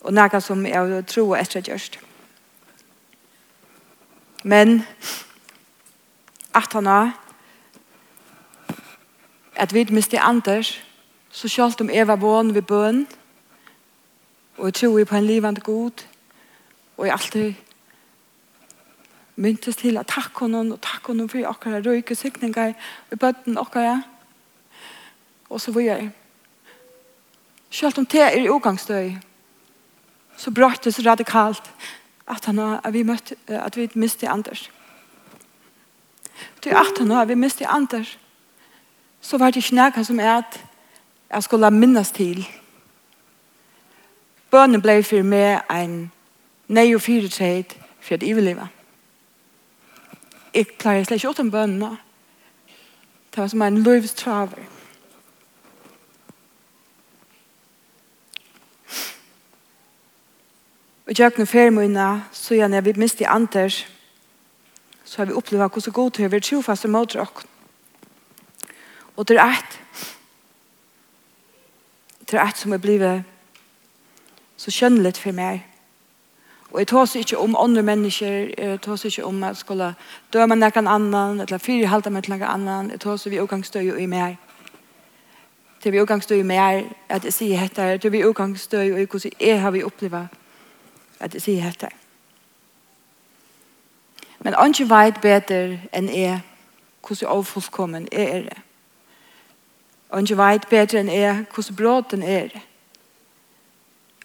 og 0.00 0.12
noe 0.12 0.40
som 0.40 0.66
jeg 0.66 1.06
tror 1.06 1.36
etter 1.36 1.60
gjørst. 1.60 2.05
Men 4.44 4.82
at 6.54 6.72
han 6.72 6.86
har 6.86 7.22
at 9.56 9.74
vi 9.74 9.86
miste 9.90 10.20
Anders, 10.20 10.84
så 11.30 11.48
sjalt 11.48 11.80
om 11.80 11.90
Eva 11.90 12.16
Bån 12.16 12.54
ved 12.54 12.62
bøn, 12.62 13.06
og 14.56 14.64
jeg 14.64 14.74
tror 14.74 15.04
på 15.04 15.16
en 15.16 15.26
livande 15.26 15.60
god, 15.60 16.04
og 16.96 17.06
jeg 17.06 17.12
alltid 17.12 17.54
myntes 19.36 19.76
til 19.76 19.96
at 19.96 20.06
takk 20.06 20.38
honom, 20.38 20.72
og 20.72 20.80
takk 20.80 21.06
honom 21.06 21.28
for 21.28 21.48
akkurat 21.48 21.86
røyke 21.86 22.14
sikninger 22.14 22.72
i 23.12 23.16
bøtten 23.16 23.58
akkurat 23.58 24.04
og 25.48 25.60
så 25.60 25.72
var 25.72 25.80
jeg 25.80 26.10
Sjalt 27.70 27.98
om 27.98 28.06
det 28.06 28.20
er 28.22 28.36
i 28.38 28.48
ogangsdøy, 28.48 29.10
så 30.36 30.50
brøttes 30.54 31.00
radikalt, 31.06 31.66
at 32.28 32.44
han 32.44 32.58
har, 32.58 32.90
vi 32.90 33.02
møtt 33.02 33.32
at 33.48 33.76
vi 33.76 33.88
miste 33.94 34.28
Anders. 34.28 34.70
Til 36.62 36.70
at 36.70 36.98
han 36.98 37.10
har, 37.10 37.24
vi 37.24 37.34
miste 37.34 37.66
Anders, 37.66 38.18
så 39.20 39.38
var 39.38 39.50
det 39.50 39.56
ikke 39.56 39.74
nærkene 39.74 40.04
som 40.04 40.20
er 40.20 40.38
at 40.38 40.60
jeg 41.30 41.42
skulle 41.42 41.70
minnes 41.70 42.10
til. 42.12 42.46
Bønnen 44.50 44.82
ble 44.82 45.02
for 45.02 45.26
meg 45.26 45.62
en 45.70 46.10
nei 46.68 46.94
og 46.94 47.02
fire 47.02 47.28
tred 47.28 47.74
for 48.00 48.14
at 48.14 48.22
jeg 48.22 48.36
vil 48.36 48.44
leve. 48.44 48.68
Jeg 50.54 50.66
klarer 50.78 51.04
slett 51.04 51.20
ikke 51.20 51.34
åten 51.34 51.50
bønnen 51.50 51.78
nå. 51.82 51.96
Det 53.30 53.42
var 53.42 53.50
som 53.52 53.62
en 53.62 53.82
løvstraver. 53.82 54.75
Og 61.06 61.18
jeg 61.18 61.32
kunne 61.34 61.46
fer 61.46 61.70
mine, 61.70 62.24
så 62.32 62.54
gjerne 62.54 62.74
jeg 62.74 62.84
vi 62.84 62.92
miste 62.96 63.28
Anders, 63.28 63.86
så 65.04 65.16
har 65.16 65.26
vi 65.26 65.32
opplevd 65.32 65.70
hvordan 65.70 65.92
god 65.92 66.10
til 66.10 66.26
å 66.26 66.28
være 66.28 66.42
trofast 66.42 66.84
og 66.84 66.90
mot 66.90 67.12
dere. 67.12 67.26
Og 69.16 69.28
det 69.28 69.36
er 69.38 69.52
et, 69.54 69.76
det 72.30 72.34
er 72.40 72.48
et 72.48 72.58
som 72.58 72.72
er 72.72 72.82
blivet 72.82 73.22
så 74.56 74.70
skjønnelig 74.70 75.14
for 75.16 75.32
meg. 75.32 75.62
Og 76.72 76.80
jeg 76.80 76.88
tar 76.90 77.06
seg 77.06 77.22
ikke 77.22 77.38
om 77.38 77.54
andre 77.56 77.82
mennesker, 77.86 78.50
jeg 78.58 78.80
tar 78.82 78.98
seg 78.98 79.12
ikke 79.12 79.28
om 79.28 79.44
at 79.44 79.54
jeg 79.54 79.60
skulle 79.62 79.92
døme 80.32 80.56
noen 80.58 80.88
annen, 80.90 81.40
eller 81.40 81.62
fire 81.62 81.86
halte 81.86 82.10
meg 82.10 82.26
til 82.26 82.34
noen 82.34 82.50
annen, 82.50 82.90
jeg 82.90 83.00
tar 83.00 83.20
seg 83.22 83.32
vi 83.32 83.40
utgangsstøy 83.40 83.92
i 83.94 84.08
meg. 84.10 84.40
Til 85.82 85.94
vi 85.94 86.02
utgangsstøy 86.02 86.40
i 86.40 86.48
meg, 86.50 86.90
at 87.08 87.24
jeg 87.24 87.32
sier 87.32 87.62
dette, 87.62 87.86
til 88.02 88.12
vi 88.12 88.24
utgangsstøy 88.26 88.90
i 88.90 89.06
hvordan 89.06 89.38
jeg 89.38 89.62
har 89.62 89.70
vi 89.70 89.84
opplevd 89.86 90.42
at 91.20 91.34
jeg 91.34 91.42
sier 91.42 91.64
dette. 91.64 91.88
Men 94.38 94.54
han 94.54 94.74
ikke 94.74 94.90
vet 94.90 95.20
bedre 95.20 95.80
enn 95.92 96.08
jeg 96.12 96.40
hvordan 97.06 97.30
avfullkommen 97.38 98.08
er 98.12 98.42
det. 98.46 98.58
Han 100.12 100.26
ikke 100.26 100.38
vet 100.38 100.68
bedre 100.70 101.00
enn 101.00 101.10
jeg 101.10 101.46
hvordan 101.54 101.76
bråten 101.76 102.22
er 102.22 102.48
det. 102.52 102.62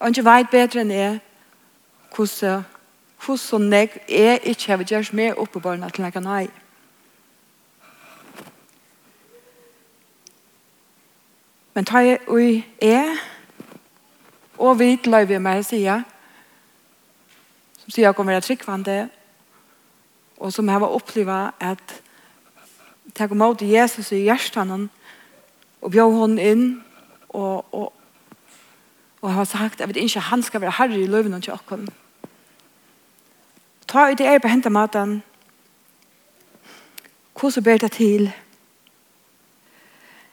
Han 0.01 0.13
ikke 0.13 0.25
vet 0.25 0.49
bedre 0.51 0.81
enn 0.81 0.91
jeg 0.91 1.19
hvordan 2.15 2.63
hvordan 3.25 3.73
jeg, 3.73 3.89
er 4.09 4.37
ikke 4.43 4.71
har 4.71 4.83
gjort 4.83 5.13
mer 5.13 5.33
oppe 5.33 5.51
på 5.51 5.59
barna 5.59 5.89
til 5.89 6.01
noen 6.01 6.23
nei. 6.25 6.47
Men 11.73 11.85
tar 11.85 11.99
jeg 11.99 12.19
og 12.27 12.41
jeg 12.81 13.17
og 14.57 14.79
vi 14.79 14.99
løyver 15.05 15.39
meg 15.39 15.61
å 15.61 15.65
si 15.65 15.83
ja 15.85 16.01
som 17.81 17.89
sier 17.89 18.07
jeg 18.07 18.15
kommer 18.15 18.35
være 18.35 18.45
tryggvande, 18.45 19.09
og 20.37 20.53
som 20.53 20.69
har 20.69 20.85
opplevd 20.85 21.57
at 21.61 21.95
ta 23.17 23.27
kom 23.27 23.41
åter 23.41 23.67
Jesus 23.67 24.11
i 24.13 24.23
hjertan 24.25 24.89
og 25.81 25.91
bjør 25.91 26.13
hon 26.13 26.37
inn, 26.39 26.65
og, 27.29 27.65
og, 27.73 27.89
og 29.21 29.33
har 29.33 29.49
sagt, 29.49 29.81
at 29.81 29.89
vet 29.89 29.97
ikke, 29.97 30.19
han 30.19 30.43
skal 30.43 30.61
være 30.61 30.77
herre 30.77 30.99
i 30.99 31.09
løven 31.09 31.33
og 31.33 31.43
tjokken. 31.43 31.87
Ta 33.87 34.11
ut 34.11 34.17
det 34.17 34.27
er 34.27 34.39
på 34.39 34.47
hentet 34.47 34.71
maten, 34.71 35.21
hvordan 37.39 37.63
ber 37.63 37.77
det 37.77 37.91
til 37.91 38.31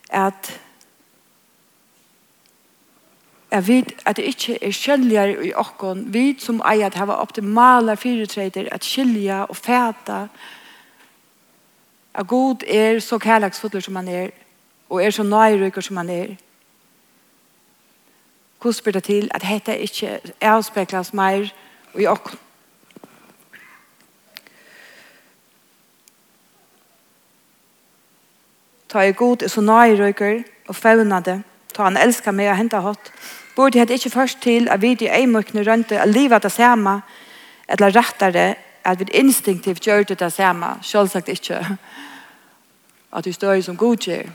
at 0.09 0.61
Jeg 3.51 3.69
vet 3.69 3.93
at 4.05 4.17
det 4.17 4.23
ikke 4.23 4.59
er 4.65 4.71
kjelligere 4.71 5.47
i 5.47 5.53
åkken. 5.57 6.13
Vi 6.13 6.37
som 6.39 6.61
eier 6.61 6.87
at 6.87 6.93
det 6.99 7.07
var 7.09 7.23
optimale 7.25 7.97
firetreter 7.97 8.69
at 8.73 8.85
skilja 8.85 9.43
og 9.49 9.57
fæta. 9.57 10.27
At 12.15 12.27
god 12.27 12.63
er 12.69 12.99
så 12.99 13.19
kærlagsfotler 13.19 13.81
som 13.81 13.97
han 13.97 14.09
er. 14.09 14.29
Og 14.91 15.05
er 15.05 15.11
så 15.11 15.23
nøyrykker 15.23 15.81
som 15.81 15.97
han 15.97 16.11
er. 16.11 16.37
Hvordan 18.61 18.73
spør 18.73 18.91
det 18.91 19.05
til 19.05 19.31
at 19.35 19.43
dette 19.43 19.79
ikke 19.79 20.21
avspekles 20.41 21.15
mer 21.15 21.49
i 21.99 22.07
åkken? 22.07 22.39
Ta 28.89 28.99
er 28.99 29.13
god 29.13 29.43
er 29.43 29.49
så 29.49 29.61
nøyrykker 29.61 30.43
og 30.69 30.77
fævnade. 30.77 31.43
Ta 31.75 31.83
han 31.83 31.97
elskar 31.97 32.33
meg 32.33 32.51
og 32.51 32.57
henta 32.57 32.81
hatt 32.81 33.13
borde 33.59 33.79
det 33.79 33.91
ikke 33.91 34.11
først 34.11 34.39
til 34.41 34.69
at 34.71 34.83
vi 34.83 34.93
i 35.01 35.09
eimøkene 35.11 35.65
rønte 35.67 35.99
at 35.99 36.09
livet 36.09 36.43
det 36.43 36.53
samme, 36.53 37.01
eller 37.69 37.97
rettere, 37.97 38.55
at 38.85 39.01
vi 39.01 39.07
instinktivt 39.13 39.83
gjør 39.83 40.03
det 40.03 40.21
det 40.21 40.33
samme, 40.33 40.67
selvsagt 40.83 41.29
ikke, 41.29 41.79
at 43.13 43.27
vi 43.27 43.33
står 43.33 43.61
som 43.61 43.77
god 43.77 43.97
godkjør, 43.97 44.29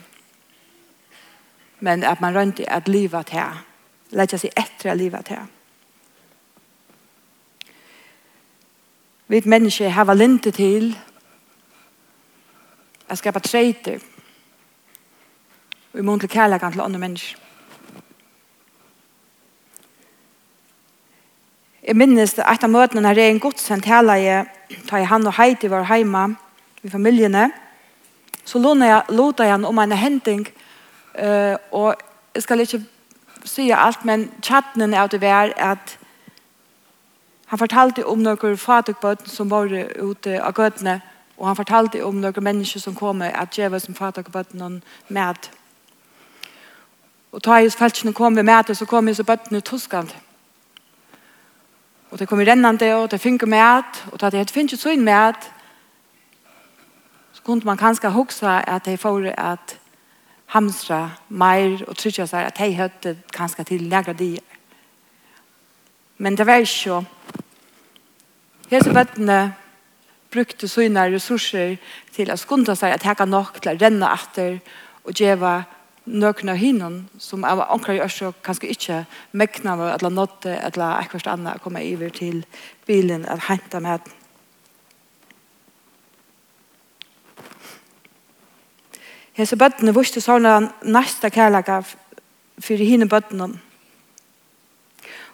men 1.79 2.03
at 2.03 2.21
man 2.21 2.35
rønte 2.35 2.69
at 2.69 2.87
livet 2.87 3.29
her, 3.29 3.63
lette 4.11 4.37
seg 4.37 4.51
etter 4.59 4.91
at 4.91 4.97
livet 4.97 5.31
her. 5.31 5.45
Vi 9.27 9.41
mennesker 9.45 9.89
har 9.89 10.13
linte 10.13 10.51
til 10.51 10.97
at 13.09 13.17
skapa 13.17 13.39
treiter, 13.39 14.03
og 15.93 15.99
i 15.99 16.03
mån 16.03 16.19
til 16.19 16.29
kærlegan 16.29 16.71
til 16.71 16.81
andre 16.81 16.99
mennesker. 16.99 17.42
Jeg 21.83 21.97
minnes 21.99 22.33
et 22.39 22.63
av 22.63 22.71
møtene 22.71 23.01
når 23.03 23.19
jeg 23.19 23.31
en 23.33 23.41
godsendt 23.43 23.85
hele 23.91 24.15
jeg 24.21 24.45
tar 24.87 25.01
jeg 25.01 25.09
han 25.11 25.27
og 25.27 25.35
Heidi 25.35 25.69
var 25.69 25.87
hjemme 25.89 26.35
i 26.83 26.89
familiene. 26.89 27.51
Så 28.45 28.59
låter 28.59 28.85
jeg, 28.85 29.01
låter 29.09 29.43
jeg 29.43 29.65
om 29.65 29.79
en 29.79 29.91
hending 29.91 30.47
uh, 31.19 31.55
og 31.71 31.95
jeg 32.35 32.43
skal 32.43 32.59
ikke 32.59 32.81
si 33.45 33.69
alt, 33.71 34.05
men 34.05 34.31
chatten 34.41 34.93
er 34.93 35.07
det 35.07 35.21
vær 35.21 35.51
at 35.57 35.97
han 37.47 37.59
fortalte 37.59 38.05
om 38.05 38.23
noen 38.23 38.57
fatakbøten 38.57 39.29
som 39.29 39.51
var 39.51 39.67
ute 39.99 40.39
av 40.41 40.53
gøtene 40.53 41.01
og 41.37 41.47
han 41.47 41.55
fortalte 41.55 42.03
om 42.05 42.21
noen 42.21 42.45
mennesker 42.45 42.79
som 42.79 42.95
kom 42.95 43.21
at 43.21 43.57
jeg 43.57 43.81
som 43.81 43.95
fatakbøten 43.95 44.61
og 44.61 44.81
med. 45.07 45.49
Og 47.31 47.41
da 47.45 47.57
jeg 47.59 47.73
feltene 47.73 48.13
kom 48.13 48.33
med 48.33 48.67
det, 48.67 48.77
så 48.77 48.85
kom 48.85 49.07
jeg 49.07 49.15
så 49.15 49.23
bøttene 49.23 49.61
toskende. 49.61 50.13
Og 52.13 52.19
det 52.19 52.27
kom 52.29 52.41
i 52.41 52.45
rennande, 52.45 52.95
og 52.95 53.11
det 53.11 53.21
finner 53.21 53.45
med, 53.45 53.83
og 54.11 54.19
det 54.21 54.37
hadde 54.37 54.53
finnet 54.53 54.77
så 54.77 54.91
inn 54.93 55.01
med, 55.01 55.33
så 57.33 57.41
kunne 57.41 57.65
man 57.65 57.77
kanskje 57.77 58.11
huske 58.13 58.45
at 58.45 58.85
de 58.85 58.93
får 59.01 59.31
at 59.33 59.73
hamstra 60.53 60.99
mer 61.29 61.81
og 61.87 61.97
tryggja 61.97 62.27
seg 62.29 62.45
at 62.45 62.59
de 62.61 62.75
høyde 62.77 63.15
kanskje 63.33 63.65
til 63.65 63.87
lagra 63.89 64.13
de. 64.13 64.37
Men 66.21 66.37
det 66.37 66.45
var 66.45 66.61
ikke 66.61 66.69
så. 66.69 67.01
Hese 68.69 68.93
bøttene 68.93 69.39
brukte 70.29 70.69
sånne 70.69 71.07
ressurser 71.15 71.79
til 72.13 72.29
å 72.29 72.37
skunde 72.37 72.77
seg 72.77 72.93
at 72.93 73.09
heka 73.09 73.25
nok 73.25 73.57
til 73.57 73.73
å 73.73 73.81
renne 73.81 74.13
etter 74.13 74.59
og 75.01 75.17
gjøre 75.17 75.55
nøkken 76.05 76.49
av 76.49 76.59
hinnen, 76.59 76.97
som 77.19 77.45
av 77.47 77.63
omkring 77.69 77.97
gjør 77.97 78.11
så 78.11 78.31
kanskje 78.43 78.73
ikke 78.73 78.97
mekna 79.31 79.77
av 79.77 79.85
eller 79.93 80.11
nådde 80.11 80.57
eller 80.67 80.99
ekkert 80.99 81.29
annet 81.31 81.61
komme 81.63 81.83
iver 81.85 82.11
til 82.11 82.43
bilen 82.87 83.25
at 83.25 83.47
hente 83.47 83.79
med 83.79 84.03
den. 84.03 84.19
Hese 89.33 89.57
bøttene 89.57 89.95
viste 89.95 90.21
sånne 90.21 90.59
næsta 90.85 91.31
kærlega 91.33 91.79
for 92.61 92.77
hinne 92.77 93.07
bøttene. 93.09 93.55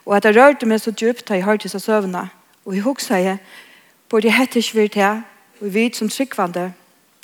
Og 0.05 0.15
at 0.15 0.25
jeg 0.25 0.38
rørte 0.38 0.65
meg 0.65 0.79
så 0.82 0.93
djupt 0.95 1.27
da 1.27 1.36
jeg 1.36 1.45
hørte 1.45 1.69
seg 1.69 1.84
søvnene. 1.84 2.29
Og 2.65 2.77
jeg 2.77 2.86
hukse 2.86 3.17
jeg, 3.19 3.41
både 4.10 4.29
jeg 4.29 4.38
hette 4.38 4.60
ikke 4.60 4.77
virt 4.77 4.95
her, 4.95 5.21
og 5.60 5.65
vi 5.67 5.73
vet 5.73 5.97
som 5.97 6.10
tryggvande, 6.10 6.69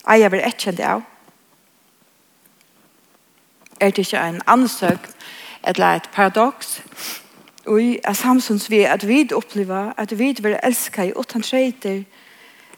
eier 0.10 0.30
var 0.30 0.44
etkjent 0.50 0.82
av 0.84 1.06
er 3.80 3.90
det 3.90 3.98
ikke 3.98 4.28
en 4.30 4.42
ansøk 4.48 5.10
eller 5.64 5.88
et 5.88 6.10
paradox 6.14 6.80
og 7.66 7.82
i 7.82 8.00
er 8.04 8.14
samsons 8.14 8.70
vi 8.70 8.84
at 8.84 9.08
vi 9.08 9.30
opplever 9.34 9.94
at 9.98 10.20
vi 10.20 10.36
vil 10.42 10.58
elske 10.64 11.08
i 11.08 11.14
åttan 11.16 11.42
treiter 11.42 12.04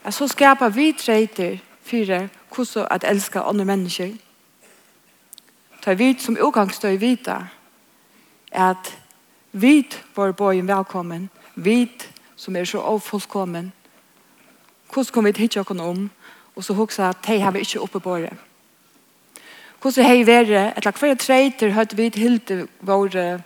at 0.04 0.14
så 0.14 0.28
skapar 0.28 0.70
vi 0.70 0.92
treiter 0.92 1.58
for 1.84 2.28
hvordan 2.56 2.88
at 2.92 3.04
elske 3.08 3.40
andre 3.40 3.66
mennesker. 3.66 4.14
Ta 5.82 5.94
vi 5.94 6.16
som 6.20 6.38
utgangsstøy 6.42 6.98
vita 7.00 7.38
at 8.52 8.98
vi 9.52 9.88
var 10.16 10.32
bøyen 10.32 10.68
velkommen 10.68 11.30
vi 11.56 11.92
som 12.36 12.56
er 12.56 12.64
så 12.64 12.80
ofullkommen 12.80 13.74
hvordan 14.94 15.12
kommer 15.14 15.32
vi 15.32 15.48
til 15.48 15.62
å 15.62 15.84
om 15.84 16.10
og 16.56 16.64
så 16.64 16.74
hoksa 16.74 17.10
at 17.10 17.28
de 17.28 17.40
har 17.40 17.52
vi 17.52 17.60
ikke 17.60 17.82
oppe 17.82 18.00
på 18.00 18.18
det 18.18 18.47
hvordan 19.82 20.06
hei 20.06 20.26
være, 20.28 20.74
eller 20.76 21.00
hver 21.00 21.16
treiter 21.16 21.74
høyt 21.76 21.98
vi 21.98 22.12
hilde 22.16 22.68
våre 22.82 23.42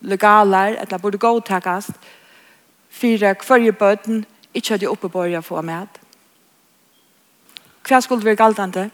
legaler, 0.00 0.76
eller 0.80 0.98
burde 0.98 1.18
godtakast, 1.18 1.92
for 2.90 3.58
hver 3.58 3.72
bøten 3.72 4.24
ikke 4.54 4.74
hadde 4.74 4.88
oppe 4.88 5.08
på 5.08 5.24
å 5.26 5.42
få 5.42 5.62
med. 5.62 5.88
Hva 7.84 8.00
skulle 8.00 8.24
være 8.24 8.40
galtende? 8.40 8.90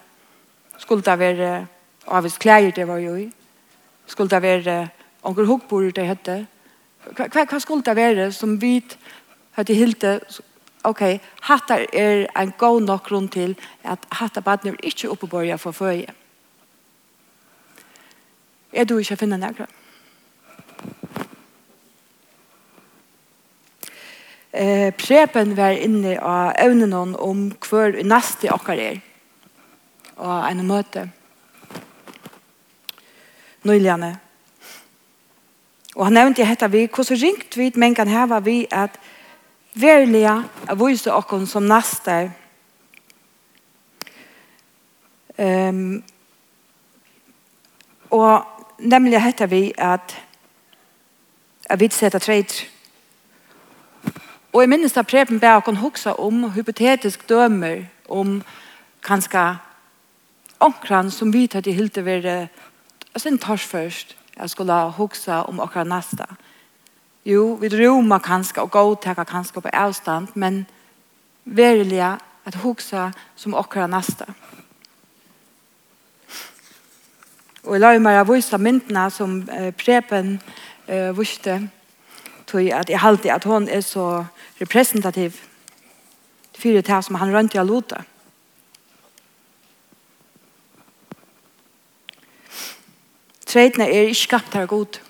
Skulle 0.78 1.04
det 1.06 1.18
være 1.18 1.66
avvist 2.06 2.40
klær 2.40 2.70
det 2.74 2.86
var 2.88 2.98
jo 2.98 3.14
i? 3.16 3.30
Skulle 4.06 4.30
det 4.30 4.42
være 4.42 4.88
onker 5.22 5.46
hukkbord 5.46 5.92
det 5.94 6.06
hette? 6.06 6.46
Hva, 7.14 7.44
hva 7.44 7.60
skulle 7.60 7.84
det 7.86 7.96
være 7.96 8.32
som 8.32 8.56
vi 8.60 8.80
hadde 9.56 9.74
hilde 9.74 10.20
ok, 10.84 11.20
hattar 11.42 11.86
er 11.92 12.26
en 12.36 12.52
god 12.58 12.80
nok 12.82 13.04
grunn 13.08 13.28
til 13.28 13.56
at 13.84 13.98
hattar 14.12 14.42
badner 14.42 14.76
ikke 14.82 15.10
oppe 15.10 15.28
på 15.28 15.44
å 15.44 15.60
få 15.60 15.72
føye. 15.72 16.19
Jeg 18.72 18.88
tror 18.88 18.98
ikke 18.98 19.12
jeg 19.12 19.18
finner 19.18 19.36
nærkere. 19.36 19.66
Eh, 24.52 24.90
prepen 24.94 25.56
var 25.56 25.78
inne 25.78 26.16
av 26.18 26.56
evnen 26.58 27.14
om 27.14 27.44
hver 27.62 28.00
neste 28.02 28.50
okker 28.50 28.82
er. 28.82 28.98
Og 30.16 30.50
en 30.50 30.66
møte. 30.66 31.06
Nøyligene. 33.62 34.18
Og 35.96 36.04
han 36.06 36.14
nevnte 36.14 36.46
hette 36.46 36.70
vi, 36.70 36.86
hvordan 36.86 37.18
ringt 37.22 37.56
vi, 37.56 37.70
men 37.74 37.94
kan 37.94 38.08
heve 38.08 38.38
vi 38.44 38.56
at 38.70 38.98
verlige 39.74 40.36
er 40.68 40.78
vise 40.78 41.12
okken 41.14 41.46
som 41.46 41.66
neste. 41.66 42.30
Um, 45.38 46.02
og 48.10 48.59
nemlig 48.80 49.22
heter 49.22 49.46
vi 49.46 49.72
at 49.78 50.16
at 51.70 51.80
vi 51.80 51.88
setter 51.90 52.18
treit. 52.18 52.66
Og 54.52 54.64
i 54.64 54.66
minnes 54.66 54.96
av 54.98 55.06
Preben 55.06 55.38
Berg 55.40 55.62
kan 55.64 55.78
huske 55.78 56.12
om 56.18 56.48
hypotetisk 56.50 57.28
dømer 57.28 57.84
om 58.08 58.40
kanskje 59.06 59.44
omkran 60.60 61.10
som 61.10 61.32
vi 61.32 61.46
tar 61.46 61.62
til 61.62 61.78
hilte 61.78 62.04
være 62.04 62.48
altså 63.14 63.28
en 63.28 63.38
tors 63.38 63.64
først 63.64 64.16
jeg 64.40 64.50
skulle 64.50 64.74
huske 64.96 65.32
om 65.32 65.60
akkurat 65.60 65.86
neste. 65.86 66.24
Jo, 67.24 67.54
vi 67.60 67.68
roma 67.68 68.18
kanskje 68.18 68.62
og 68.62 68.70
godtaka 68.70 69.24
kanskje 69.24 69.60
på 69.60 69.68
avstand, 69.72 70.28
men 70.34 70.66
verilig 71.44 72.00
at 72.44 72.54
huske 72.54 73.12
som 73.36 73.54
akkurat 73.54 73.90
neste. 73.90 74.24
Ja 74.26 74.49
Og 77.62 77.76
jeg 77.76 77.80
la 77.82 77.92
meg 78.00 78.16
av 78.20 78.30
vise 78.30 78.58
myndene 78.58 79.08
som 79.12 79.42
eh, 79.52 79.68
Preben 79.76 80.38
eh, 80.88 81.10
viste, 81.16 81.58
tog 82.46 82.70
at 82.72 82.88
jeg 82.90 83.02
halte 83.02 83.32
at 83.32 83.44
hun 83.44 83.68
er 83.68 83.82
så 83.84 84.24
representativ 84.60 85.36
for 86.60 86.80
det 86.80 87.04
som 87.04 87.18
han 87.20 87.32
rønte 87.32 87.60
av 87.60 87.68
lotet. 87.68 88.08
Treitene 93.50 93.88
er 93.90 94.08
ikke 94.08 94.20
skapt 94.20 94.54
her 94.54 94.66
god. 94.70 95.00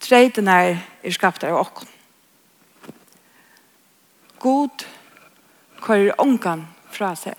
Treitene 0.00 0.54
er 1.04 1.12
skapt 1.12 1.44
her 1.44 1.58
åkken. 1.58 1.88
God 4.38 4.86
kører 5.82 6.16
ångan 6.18 6.64
fra 6.90 7.12
seg. 7.18 7.36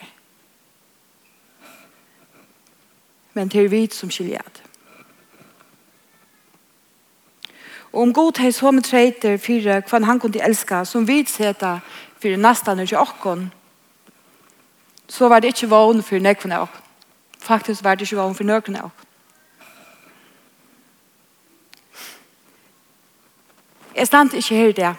men 3.33 3.47
det 3.47 3.63
er 3.63 3.67
vi 3.67 3.87
som 3.91 4.11
skiljer 4.11 4.41
det. 4.41 4.63
Og 7.93 8.01
om 8.01 8.13
god 8.13 8.39
hei 8.41 8.51
som 8.51 8.81
treiter 8.81 9.37
for 9.37 9.61
hva 9.61 10.05
han 10.05 10.19
kunne 10.19 10.41
elska, 10.41 10.83
som 10.85 11.05
vi 11.07 11.25
seta 11.29 11.79
for 12.17 12.37
nesten 12.37 12.79
ikke 12.79 12.99
åkken, 12.99 13.51
så 15.07 15.29
var 15.29 15.39
det 15.39 15.53
ikke 15.53 15.69
vågen 15.69 16.03
for 16.03 16.17
nøkken 16.19 16.51
av 16.51 16.61
åkken. 16.61 16.81
Faktisk 17.39 17.83
var 17.83 17.95
det 17.95 18.07
ikke 18.07 18.17
vågen 18.17 18.35
for 18.35 18.43
nøkken 18.43 18.75
av 18.75 18.85
åkken. 18.85 19.09
Jeg 23.95 24.07
stand 24.07 24.33
ikke 24.33 24.55
her 24.55 24.71
det, 24.71 24.95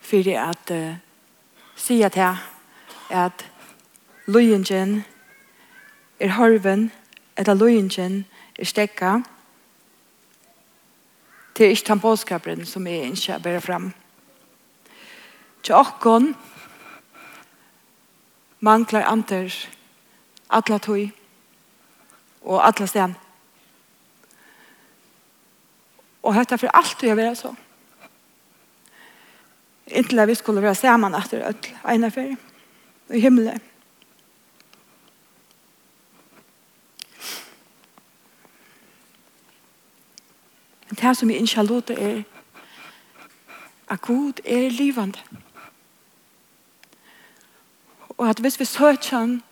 for 0.00 0.30
at 0.50 0.70
uh, 0.70 0.96
sier 1.76 2.08
til 2.08 2.36
at 3.10 3.46
løyengen 4.26 5.04
er 6.20 6.36
horven, 6.38 6.92
eller 7.36 7.54
løyingen, 7.54 8.24
er 8.58 8.64
stekka, 8.64 9.18
til 11.56 11.72
ikke 11.72 11.88
den 11.88 12.00
bådskapen 12.00 12.66
som 12.66 12.86
jeg 12.86 13.10
ikke 13.10 13.40
bærer 13.42 13.60
frem. 13.60 13.92
Til 15.62 15.74
åkken 15.74 16.34
mangler 18.60 19.04
anter 19.04 19.54
alle 20.50 20.78
tøy 20.78 21.06
og 22.42 22.66
alle 22.66 22.86
sten. 22.86 23.16
Og 26.22 26.34
hette 26.34 26.58
for 26.58 26.70
alt 26.74 27.00
du 27.00 27.06
gjør 27.06 27.34
så. 27.34 27.54
Inntil 29.86 30.26
vi 30.26 30.34
skulle 30.34 30.62
være 30.62 30.74
sammen 30.74 31.14
etter 31.14 31.48
ødel, 31.48 31.76
ene 31.88 32.10
ferie, 32.10 32.36
i 33.14 33.20
himmelen. 33.20 33.60
Men 40.88 40.98
det 41.00 41.16
som 41.16 41.30
er 41.30 41.34
i 41.34 41.46
Charlotte 41.46 41.94
er 41.94 42.22
at 43.88 44.00
Gud 44.00 44.32
er 44.44 44.68
livende. 44.70 45.18
Og 48.08 48.30
at 48.30 48.38
hvis 48.38 48.60
vi 48.60 48.64
søker 48.64 49.18
han, 49.18 49.42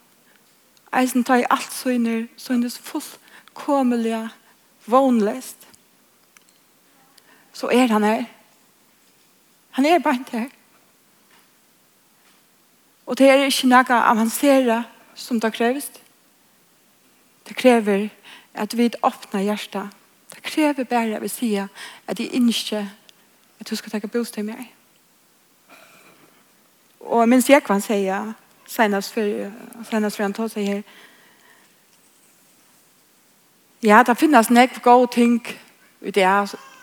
eisen 1.00 1.24
tar 1.24 1.36
i 1.36 1.46
alt 1.50 1.72
søgner, 1.72 2.26
søgnes 2.36 2.78
fullkommelige 2.78 4.28
vånlest, 4.86 5.68
så 7.52 7.66
er 7.66 7.86
han 7.86 8.04
her. 8.04 8.24
Han 9.70 9.86
er 9.86 9.98
bare 9.98 10.24
her. 10.32 10.48
Og 13.06 13.18
det 13.18 13.28
er 13.30 13.44
ikke 13.44 13.68
noe 13.68 14.00
avansere 14.00 14.84
som 15.14 15.40
det 15.40 15.52
kreves. 15.52 15.90
Det 17.48 17.56
krever 17.56 18.08
at 18.54 18.76
vi 18.78 18.90
åpner 19.02 19.44
hjertet 19.44 20.03
krever 20.44 20.84
bare 20.84 21.20
vil 21.20 21.30
si 21.30 21.54
at 21.56 22.20
jeg 22.20 22.30
ikke 22.32 22.90
at 23.60 23.70
du 23.70 23.76
skal 23.76 23.90
ta 23.90 24.06
bostad 24.06 24.42
med 24.42 24.54
meg. 24.54 24.70
Og 27.00 27.28
minns 27.28 27.50
jeg 27.50 27.64
kan 27.64 27.80
si 27.80 28.10
senast 28.66 29.12
för 29.12 29.52
senast 29.90 30.16
för 30.16 30.24
antal 30.24 30.50
säger 30.50 30.82
Ja, 33.82 34.02
det 34.02 34.18
finnes 34.18 34.50
nek 34.50 34.82
gode 34.82 35.12
ting 35.12 35.46
ut 36.00 36.14
det 36.14 36.24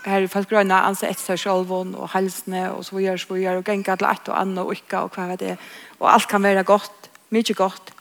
her 0.05 0.21
i 0.21 0.27
Falkgrønna, 0.27 0.83
anse 0.85 1.07
etter 1.09 1.37
sjølven 1.37 1.95
og 1.95 2.09
helsene 2.13 2.71
og 2.71 2.85
så 2.85 2.95
videre, 2.95 3.17
så 3.17 3.37
gjør 3.37 3.57
og 3.57 3.65
genga 3.65 3.95
til 3.95 4.07
ett 4.07 4.29
og 4.29 4.37
annet 4.37 4.63
og 4.63 4.73
ikke, 4.73 4.99
og 4.99 5.15
hva 5.15 5.31
er 5.31 5.35
det. 5.35 5.57
Og 5.99 6.13
alt 6.13 6.27
kan 6.27 6.43
være 6.43 6.63
godt, 6.63 7.09
mye 7.29 7.53
godt. 7.57 7.93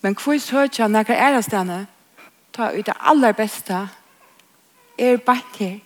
Men 0.00 0.16
hvor 0.16 0.38
søker 0.38 0.82
han 0.82 0.90
nærkere 0.90 1.16
ære 1.16 1.42
stedene 1.42 1.86
ta 2.52 2.70
ut 2.72 2.86
det 2.86 2.94
aller 3.00 3.32
beste 3.32 3.88
er 4.98 5.16
bare 5.16 5.42
her. 5.58 5.80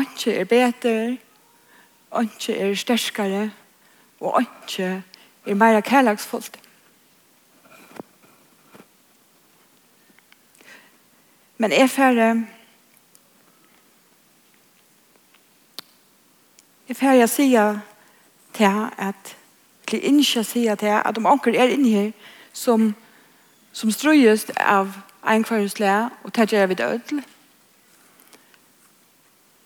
Ikke 0.00 0.36
er 0.38 0.44
bedre, 0.44 1.18
ikke 2.22 2.56
er 2.56 2.74
sterskere, 2.74 3.50
og 4.20 4.40
ikke 4.40 5.02
er 5.46 5.54
mer 5.54 5.80
kærlagsfullt. 5.80 6.60
Men 11.58 11.72
jeg 11.72 11.90
færre 11.90 12.46
jeg 16.88 16.96
færre 16.96 17.16
jeg 17.16 17.28
sier 17.28 17.78
til 18.54 18.64
at 18.98 19.36
til 19.90 20.04
ikke 20.04 20.44
sier 20.44 20.74
til 20.74 20.86
at 20.86 21.18
om 21.18 21.26
anker 21.26 21.52
er 21.54 21.74
inne 21.74 21.88
her 21.88 22.10
som 22.52 22.94
som 23.72 23.90
strøyest 23.90 24.50
av 24.56 24.94
en 25.28 25.44
kvarhusle, 25.44 26.10
og 26.24 26.36
det 26.36 26.52
gjør 26.52 26.66
vi 26.66 26.74
det 26.74 26.86
ødel. 26.86 27.24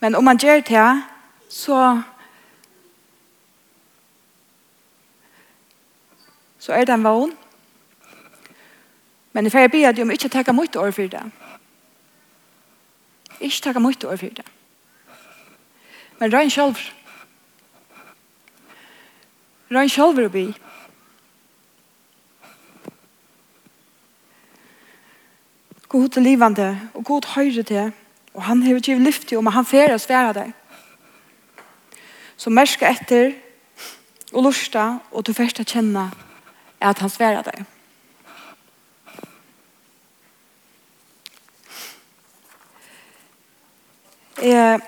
Men 0.01 0.15
om 0.15 0.25
man 0.25 0.39
gjør 0.39 0.61
det, 0.61 1.03
så 1.49 2.03
så 6.59 6.73
er 6.73 6.85
det 6.85 6.95
en 6.95 7.05
vogn. 7.05 7.33
Men 9.33 9.47
i 9.47 9.51
ferie 9.51 9.69
blir 9.69 9.93
det 9.93 10.03
om 10.03 10.11
ikke 10.11 10.29
takke 10.29 10.53
mye 10.53 10.79
år 10.81 10.91
for 10.91 11.03
det. 11.13 11.23
Ikke 13.41 13.61
takke 13.63 13.81
mye 13.81 14.09
år 14.09 14.17
for 14.17 14.27
det. 14.27 14.45
Men 16.19 16.33
røyn 16.33 16.51
selv. 16.51 16.77
Røyn 19.71 19.89
selv 19.89 20.23
å 20.25 20.29
bli. 20.31 20.47
God 25.95 26.17
er 26.17 26.21
livande, 26.21 26.81
og 26.95 27.05
God 27.05 27.27
høyre 27.35 27.63
til, 27.63 27.93
og 28.35 28.43
han 28.43 28.63
hever 28.63 28.77
ikke 28.77 28.99
lyft 28.99 29.29
til, 29.29 29.39
og 29.39 29.53
han 29.53 29.65
fer 29.65 29.93
oss 29.95 30.09
være 30.09 30.33
deg. 30.35 30.49
Så 32.37 32.51
merke 32.51 32.89
etter, 32.91 33.31
og 34.33 34.43
lusta, 34.43 34.97
og 35.15 35.23
du 35.23 35.31
først 35.33 35.63
å 35.63 35.67
kjenne 35.71 36.09
at 36.83 36.99
han 36.99 37.13
sværer 37.15 37.47
deg. 37.47 37.63
Jeg, 44.43 44.83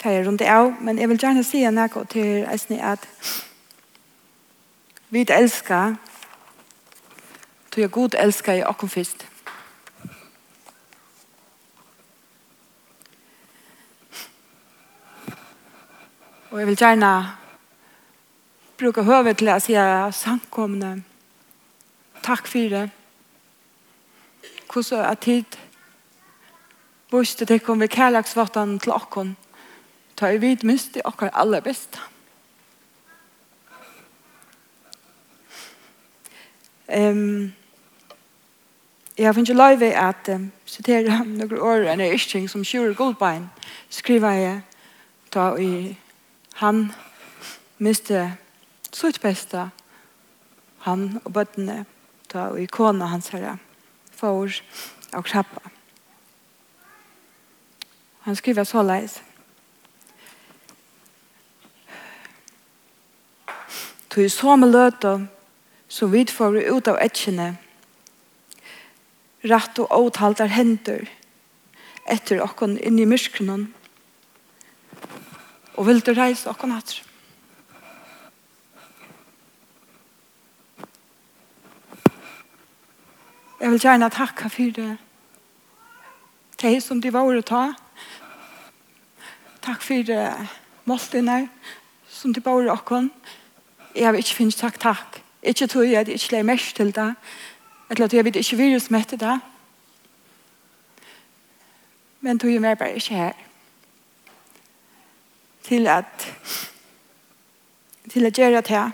jeg 0.00 0.26
rundt 0.26 0.48
av, 0.48 0.72
men 0.80 0.96
jeg 0.96 1.12
vil 1.12 1.20
gjerne 1.26 1.44
si 1.44 1.66
noe 1.68 2.08
til 2.08 2.46
Eisne 2.48 2.80
at 2.80 3.04
Vi 5.12 5.26
elskar, 5.28 5.94
tog 7.70 7.80
jeg 7.82 7.90
god 7.90 8.14
elsker 8.18 8.52
i 8.52 8.62
åkken 8.64 8.88
først. 8.88 9.26
Og 16.50 16.58
jeg 16.58 16.66
vil 16.66 16.76
gjerne 16.76 17.10
bruke 18.80 19.04
høvet 19.04 19.36
til 19.36 19.52
å 19.52 19.58
si 19.60 19.76
samkomne 20.16 20.94
takk 22.24 22.48
for 22.48 22.72
det. 22.72 22.86
Hvordan 24.72 25.04
er 25.10 25.20
tid 25.20 25.58
bostad 27.10 27.52
til 27.52 27.60
å 27.60 27.66
komme 27.66 27.90
kærlagsvartan 27.92 28.78
til 28.80 28.96
åkken? 28.96 29.36
Ta 30.16 30.32
i 30.32 30.40
vid 30.40 30.64
minst 30.64 30.96
i 30.96 31.04
okken 31.04 31.36
aller 31.36 31.60
beste. 31.60 32.00
Um, 36.96 37.52
jeg 39.18 39.34
finner 39.34 39.50
ikke 39.50 39.62
løyve 39.62 39.94
at 39.96 40.28
um, 40.28 40.50
sitere 40.66 41.24
noen 41.24 41.58
år 41.58 41.86
en 41.92 42.00
yrking 42.04 42.50
som 42.50 42.64
Sjure 42.64 42.94
Goldbein 42.94 43.46
skriver 43.88 44.32
jeg 44.36 44.60
ta 45.32 45.54
i 45.56 45.96
han 46.60 46.92
miste 47.78 48.26
sitt 48.92 49.20
beste 49.22 49.70
han 50.84 51.20
og 51.24 51.32
bøttene 51.32 51.84
ta 52.28 52.50
og 52.52 52.60
ikona 52.60 53.08
hans 53.08 53.32
herre 53.32 53.56
for 54.12 54.50
og 55.12 55.24
krabba. 55.24 55.70
Han 58.22 58.36
skriver 58.36 58.64
så 58.64 58.82
leis. 58.82 59.22
Tu 64.10 64.20
i 64.20 64.28
så 64.28 64.56
med 64.56 64.68
løte 64.68 65.28
så 65.92 66.06
vi 66.06 66.24
får 66.26 66.56
ut 66.56 66.88
av 66.88 66.96
etjene 67.04 67.50
rett 69.44 69.78
og 69.82 69.92
åtaltar 69.92 70.48
hender 70.48 71.04
etter 72.08 72.40
åkken 72.40 72.78
inn 72.80 72.96
i 73.02 73.04
myskronen 73.08 73.66
og 75.76 75.84
vil 75.88 76.00
du 76.00 76.12
reise 76.16 76.48
okken 76.48 76.72
etter. 76.72 77.02
Jeg 83.60 83.70
vil 83.70 83.84
gjerne 83.84 84.08
takke 84.12 84.50
for 84.50 84.76
det. 84.76 84.90
Det 86.62 86.72
som 86.82 87.00
de 87.00 87.12
var 87.14 87.28
å 87.28 87.44
ta. 87.46 87.62
Takk 89.62 89.84
for 89.84 90.08
det 90.08 90.24
måltidene 90.88 91.50
som 92.08 92.32
de 92.32 92.44
var 92.44 92.64
å 92.64 92.78
ta. 92.80 93.02
Jeg 93.94 94.12
vil 94.12 94.24
ikke 94.24 94.40
finne 94.40 94.60
takk 94.62 94.80
takk 94.82 95.21
Ikke 95.42 95.66
tog 95.66 95.90
jeg 95.90 96.00
at 96.00 96.08
jeg 96.08 96.14
ikke 96.14 96.30
legger 96.30 96.42
mest 96.42 96.76
til 96.76 96.94
det. 96.94 97.14
Eller 97.90 98.04
at 98.04 98.14
jeg 98.14 98.24
vet 98.24 98.36
ikke 98.36 98.56
virus 98.56 98.90
med 98.90 99.04
det. 99.04 99.40
Men 102.20 102.38
tog 102.38 102.52
jeg 102.52 102.60
mer 102.60 102.74
bare 102.74 102.94
ikke 102.94 103.14
her. 103.14 103.32
Til 105.62 105.86
at 105.86 106.34
til 108.10 108.26
at 108.26 108.32
gjøre 108.32 108.56
det 108.56 108.68
her. 108.68 108.90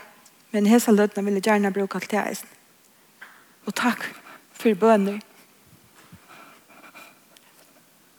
Men 0.50 0.66
hese 0.66 0.92
løtene 0.92 1.24
vil 1.24 1.34
jeg 1.34 1.42
gjerne 1.42 1.72
bruke 1.72 1.94
alt 1.94 2.10
det 2.10 2.18
her. 2.18 2.44
Og 3.66 3.74
takk 3.74 4.14
for 4.52 4.74
bønner. 4.74 5.20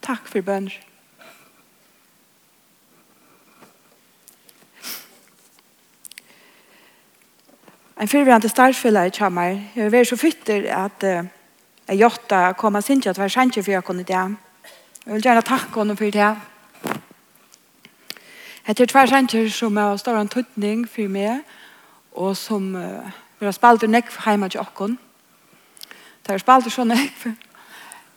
Takk 0.02 0.28
for 0.28 0.42
bønner. 0.42 0.89
En 8.00 8.08
fyrværende 8.08 8.48
i 9.08 9.10
kommer. 9.20 9.62
Jeg 9.76 9.92
var 9.92 10.04
så 10.04 10.16
fytter 10.16 10.86
at 10.86 11.04
jeg 11.04 11.98
gjorde 11.98 12.38
å 12.50 12.54
komme 12.54 12.82
sin 12.82 13.02
til 13.02 13.10
at 13.10 13.18
være 13.20 13.30
kjent 13.30 13.58
for 13.60 13.72
jeg 13.72 13.84
kunne 13.84 14.04
det. 14.04 14.36
Jeg 15.06 15.14
vil 15.14 15.22
gjerne 15.22 15.42
takke 15.42 15.80
henne 15.80 15.96
for 15.98 16.06
det. 16.06 16.36
Jeg 18.68 18.76
tror 18.76 18.86
tvær 18.86 19.06
kjent 19.06 19.36
som 19.52 19.78
er 19.78 19.98
større 19.98 20.22
en 20.22 20.30
tøtning 20.32 20.86
for 20.88 21.10
meg, 21.10 21.42
og 22.12 22.38
som 22.38 22.76
uh, 22.76 23.12
vi 23.40 23.46
har 23.46 23.52
spalt 23.52 23.84
en 23.84 23.92
nekv 23.92 24.16
hjemme 24.26 24.50
til 24.50 24.62
åkken. 24.62 24.98
Det 26.24 26.32
har 26.32 26.40
spalt 26.40 26.66
en 26.66 26.72
sånn 26.72 26.94
nekv. 26.94 27.34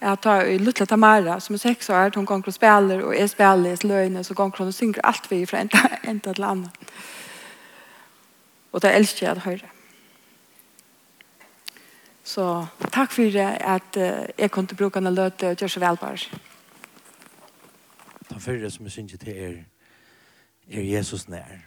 Jeg 0.02 0.20
tar 0.22 0.46
i 0.46 0.58
Lutla 0.58 0.86
Tamara, 0.86 1.40
som 1.40 1.54
er 1.54 1.58
seks 1.58 1.90
år, 1.90 2.14
hun 2.14 2.26
ganger 2.26 2.46
og 2.46 2.54
spiller, 2.54 3.02
og 3.02 3.18
jeg 3.18 3.34
spiller 3.34 3.72
i 3.72 3.76
sløyene, 3.76 4.22
så 4.24 4.34
ganger 4.34 4.62
hun 4.62 4.70
og 4.70 4.74
synger 4.74 5.02
alt 5.02 5.30
vi 5.30 5.42
fra 5.46 5.58
en 5.62 6.20
til 6.20 6.44
annen. 6.44 6.70
Og 8.72 8.82
det 8.82 8.94
elsker 8.96 9.26
jeg 9.26 9.36
å 9.36 9.44
høre. 9.44 9.70
Så 12.24 12.46
takk 12.92 13.12
for 13.12 13.34
det 13.34 13.48
at 13.60 13.98
jeg 14.38 14.50
kom 14.50 14.66
til 14.66 14.78
brukene 14.78 15.10
løte 15.12 15.52
og 15.52 15.60
gjøre 15.60 15.74
så 15.74 15.82
vel 15.82 16.00
bare. 16.00 16.40
Den 18.30 18.70
som 18.70 18.84
jeg 18.84 18.92
synes 18.92 19.12
til 19.20 19.36
er, 19.36 19.54
er 20.70 20.82
Jesus 20.82 21.28
nær. 21.28 21.58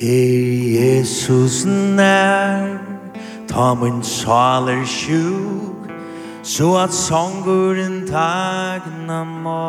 Er 0.00 0.34
Jesus 0.78 1.64
nær 1.64 2.67
Ta 3.48 3.74
min 3.74 4.02
sal 4.02 4.68
er 4.68 4.84
sjuk 4.84 5.88
Så 6.44 6.74
at 6.76 6.92
sånguren 6.92 8.02
tagna 8.08 9.22
må 9.24 9.68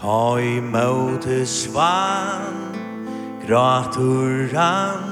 Ta 0.00 0.22
i 0.40 0.56
møte 0.64 1.42
svan 1.46 2.56
Gratur 3.44 4.48
han 4.56 5.04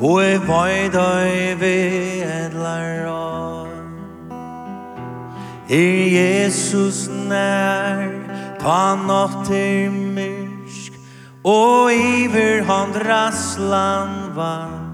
Og 0.00 0.24
i 0.24 0.40
vaidøy 0.48 1.36
vedlar 1.60 3.04
år 3.12 3.76
Er 5.68 6.00
Jesus 6.16 7.04
nær 7.28 8.08
Ta 8.64 8.96
notter 9.04 9.92
myrsk 9.92 10.96
Og 11.44 11.92
iver 11.92 12.64
han 12.64 12.96
draslan 12.96 14.18
vann 14.34 14.85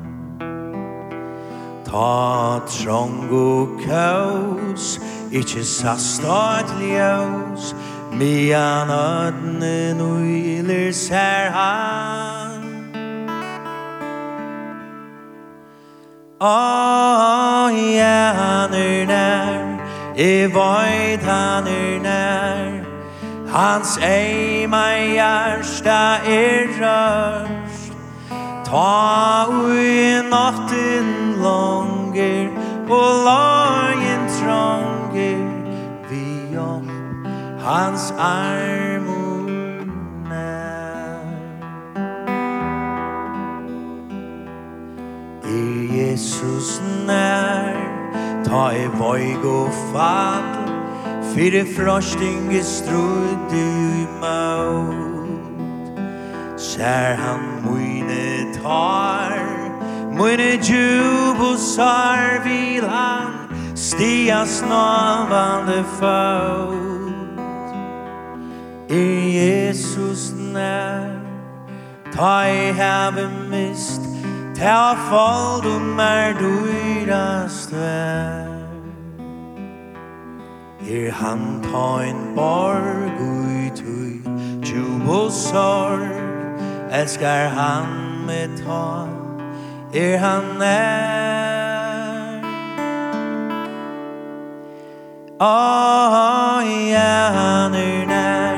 Ta 1.92 2.60
trong 2.66 3.28
og 3.30 3.68
kaos 3.84 4.98
Ikki 5.30 5.60
sast 5.62 6.24
og 6.24 6.64
ljós 6.80 7.74
Mian 8.16 8.88
ödne 8.88 10.00
og 10.00 10.94
ser 10.94 11.50
han 11.52 12.62
Åh, 16.40 17.68
ja, 17.96 18.32
han 18.40 18.72
er 18.74 19.06
nær 19.06 19.60
I 20.16 20.46
void 20.48 21.20
han 21.28 21.66
er 21.66 22.00
nær 22.00 22.72
Hans 23.52 23.98
ei 23.98 24.66
mei 24.66 25.12
hjärsta 25.12 26.24
er 26.24 26.68
rör. 26.80 27.61
Ta 28.72 29.48
ui 29.52 30.22
natten 30.32 31.08
langer 31.44 32.48
Og 32.88 33.08
lagen 33.26 34.22
tranger 34.38 35.42
Vi 36.08 36.56
om 36.56 36.88
hans 37.60 38.14
armor 38.16 39.50
nær. 40.30 41.36
Er 45.44 45.76
Jesus 45.98 46.80
nær 47.06 47.76
Ta 48.48 48.70
i 48.72 48.88
voig 48.96 49.44
og 49.44 49.68
fall 49.92 50.48
Fyre 51.34 51.66
frosting 51.76 52.54
i 52.56 52.64
strud 52.64 53.52
i 53.52 54.06
maut. 54.20 55.12
Sær 56.56 57.14
han 57.20 57.40
mine 57.64 58.31
tar. 58.60 59.62
Mune 60.12 60.58
jubosar 60.58 62.44
vilan 62.44 63.48
Stia 63.74 64.44
snavande 64.44 65.82
fot 65.98 67.68
I 68.90 69.32
Jesus 69.40 70.32
nær 70.32 71.18
Ta 72.12 72.42
i 72.42 72.72
have 72.76 73.16
mist 73.48 74.02
Ta 74.54 74.94
fall 75.08 75.62
du 75.62 75.80
mer 75.80 76.34
du 76.34 76.52
irast 77.00 77.72
vær. 77.72 78.52
Her 80.84 81.10
han 81.10 81.62
ta 81.62 82.02
en 82.04 82.34
borg 82.36 83.18
ut 83.18 83.82
ui 83.82 84.20
Jubosar 84.60 86.04
Elskar 86.92 87.48
han 87.48 88.11
meg 88.26 88.48
ta 88.64 89.06
Er 89.94 90.18
han 90.18 90.44
nær 90.58 92.42
Åh, 95.40 96.64
ja, 96.90 97.14
han 97.38 97.74
er 97.74 98.06
nær 98.06 98.56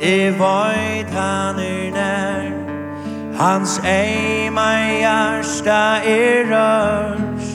Jeg 0.00 0.34
vet 0.40 1.10
han 1.10 1.58
er 1.58 1.90
nær 1.96 2.52
Hans 3.38 3.78
ei 3.84 4.50
mei 4.50 5.00
hjärsta 5.04 5.80
er 6.04 6.50
rørs 6.50 7.54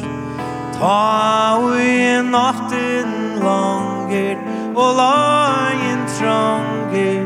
Ta 0.80 1.58
ui 1.60 2.22
natten 2.32 3.14
langer 3.44 4.38
Og 4.76 4.90
lagen 4.98 6.06
tronger 6.18 7.24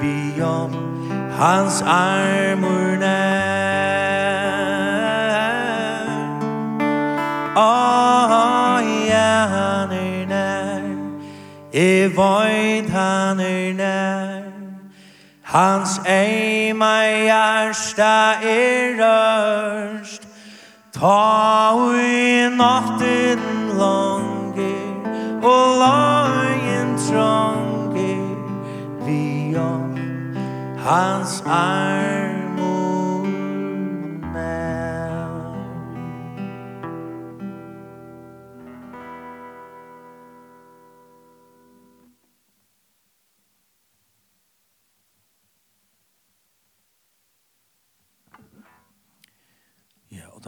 Bjom 0.00 0.82
hans 1.42 1.82
armor 1.82 2.96
nær. 3.00 3.51
Åh, 7.56 8.80
ja, 9.08 9.46
han 9.54 9.92
er 9.92 10.26
nær. 10.26 10.88
I 11.72 12.06
void 12.16 12.90
han 12.90 13.40
er 13.40 13.72
nær. 13.74 14.52
Hans 15.52 16.00
eima 16.06 17.04
hjärsta 17.04 18.40
er 18.40 18.96
rörst 18.96 20.22
Ta 20.92 21.74
ui 21.76 22.48
natten 22.56 23.42
langer 23.76 24.96
Og 25.42 25.78
lagen 25.78 26.96
tronger 26.96 28.36
Vi 29.04 29.56
om 29.56 29.96
hans 30.78 31.42
armor 31.46 32.81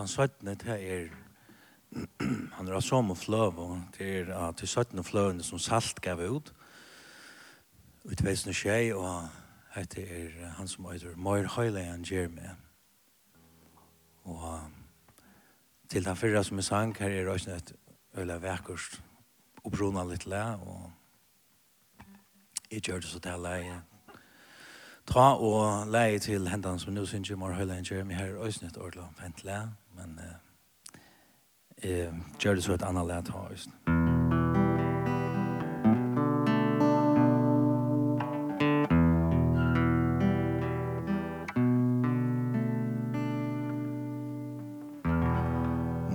han 0.04 0.08
svettene 0.08 0.52
det 0.60 0.74
er 0.76 1.06
han 2.56 2.68
er 2.68 2.80
som 2.84 3.10
og 3.10 3.16
fløv 3.16 3.58
og 3.58 3.82
det 3.96 4.08
er 4.18 4.32
at 4.36 4.60
de 4.60 4.66
svettene 4.66 5.04
fløvene 5.04 5.42
som 5.42 5.58
salt 5.58 6.00
gav 6.04 6.20
ut. 6.20 6.50
Utveisende 8.04 8.52
skje 8.52 8.92
og 8.92 9.28
hette 9.72 10.02
er 10.04 10.34
han 10.58 10.68
som 10.68 10.84
heter 10.90 11.16
Møyr 11.16 11.48
Høyle 11.54 11.86
han 11.86 12.04
gjør 12.04 12.28
med 12.34 12.50
og 14.24 14.60
til 15.88 16.04
den 16.04 16.16
fyrre 16.16 16.44
som 16.44 16.60
er 16.60 16.66
sang 16.66 16.92
her 16.98 17.10
er 17.10 17.28
også 17.28 17.54
et 17.54 17.72
øyla 18.16 18.36
vekkurst 18.42 19.00
opprona 19.64 20.04
litt 20.04 20.26
le 20.26 20.42
og 20.66 22.04
jeg 22.70 22.82
gjør 22.82 23.00
det 23.00 23.08
så 23.08 23.22
til 23.24 23.46
leie 23.46 23.78
ta 25.08 25.24
og 25.32 25.88
leie 25.88 26.18
til 26.18 26.48
hendene 26.48 26.80
som 26.80 26.92
nå 26.92 27.06
synes 27.06 27.30
jeg 27.30 27.38
må 27.38 27.52
Høyle 27.52 27.80
han 27.80 27.88
Jeremy 27.90 28.20
her 28.20 28.34
er 28.34 28.44
også 28.44 28.66
et 28.66 28.76
ordentlig 28.76 29.08
fint 29.22 29.44
leie 29.44 29.72
Men 29.96 30.20
eh, 31.82 32.12
gjør 32.38 32.54
det 32.54 32.64
så 32.64 32.74
et 32.74 32.86
annet 32.86 33.06
lett 33.06 33.28
her, 33.34 33.50
just. 33.50 33.70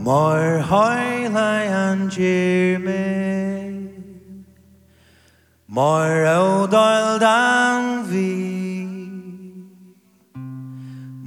Mor 0.09 0.63
høyla 0.65 1.49
han 1.69 2.07
gir 2.09 2.79
meg 2.81 3.75
Mor 5.69 6.25
og 6.31 6.71
døl 6.71 7.19
dan 7.21 7.91
vi 8.09 8.38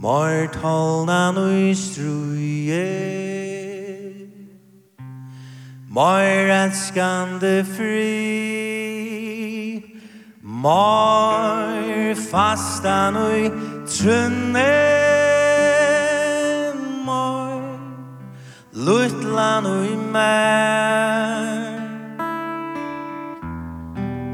Mor 0.02 0.48
tolna 0.60 1.30
nu 1.30 1.74
struje 1.74 2.88
Mor 5.88 6.50
älskande 6.50 7.64
fri. 7.64 8.22
Mor 10.42 12.14
fasta 12.14 13.10
nu 13.10 13.50
trunne 13.86 14.74
Mor 17.04 17.62
lutla 18.72 19.60
nu 19.60 19.96
mer 20.12 21.78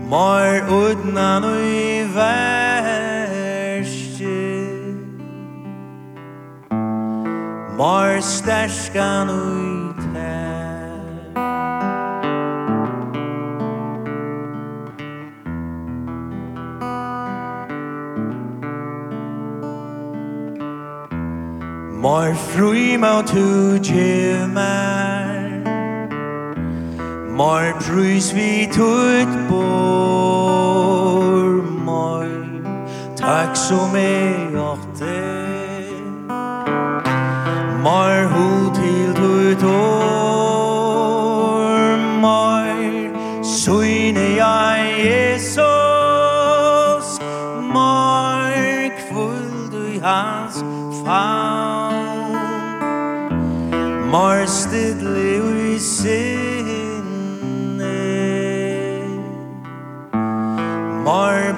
Mor 0.08 0.64
udna 0.70 1.38
nu 1.38 1.56
vær. 2.14 2.67
Mår 7.78 8.20
sterskan 8.20 9.30
ut 9.30 10.02
her 10.14 10.88
Mår 22.02 22.34
fri 22.34 22.98
må 22.98 23.22
tu 23.22 23.78
tjumar 23.78 25.62
Mår 27.30 27.78
prus 27.78 28.34
vi 28.34 28.66
tut 28.74 29.30
bor 29.48 31.62
Mår 31.86 32.26
takk 33.14 33.56
som 33.56 33.94
er. 33.94 34.58
åtte 34.58 35.27
Mar 37.82 38.26
hu 38.26 38.74
til 38.74 39.14
tui 39.14 39.54
tor 39.54 40.88
Mar 42.20 42.74
Suine 43.42 44.26
jeg 44.36 44.80
Jesus. 45.08 45.48
Mar 47.74 48.50
kvull 48.98 49.70
du 49.72 49.84
hans 50.02 50.56
faun 51.04 51.98
Mar 54.10 54.46
stidli 54.46 55.40
ui 55.40 55.78
sinne. 55.78 56.18
Mar 61.04 61.57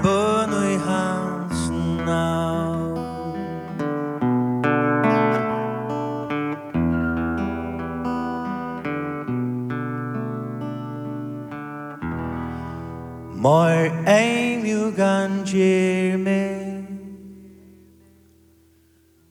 Mor 13.40 13.90
ein 14.04 14.60
mjugan 14.62 15.44
gjer 15.46 16.18
me 16.18 16.84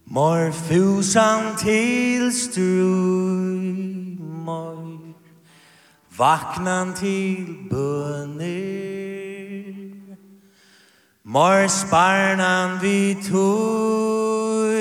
Mor 0.06 0.52
fusan 0.52 1.56
til 1.58 2.34
strui 2.34 4.17
Mor. 4.45 4.98
Vaknan 6.17 6.93
til 6.98 7.45
bønir. 7.69 8.98
Mor 11.24 11.67
sparnan 11.67 12.82
vi 12.82 13.13
tui. 13.30 14.74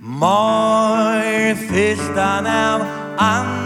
Mor 0.00 1.56
fylltan 1.68 2.46
av 2.46 2.80
andra 3.16 3.61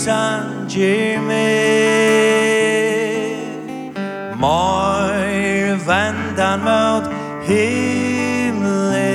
insan 0.00 0.68
girme 0.68 1.50
Mår 4.34 5.76
vendan 5.86 6.60
mot 6.64 7.04
himle 7.44 9.10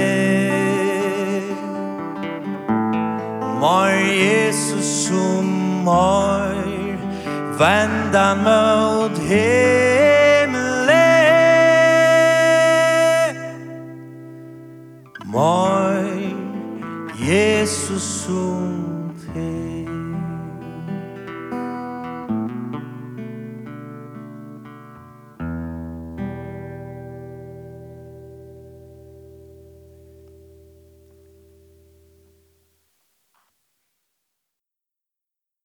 Mår 3.62 3.90
Jesus 3.90 5.08
som 5.08 5.46
mår 5.86 6.54
vendan 7.58 8.38
mot 8.38 9.18
himle 9.18 10.66
Mår 15.26 16.06
Jesus 17.18 18.04
som 18.26 18.85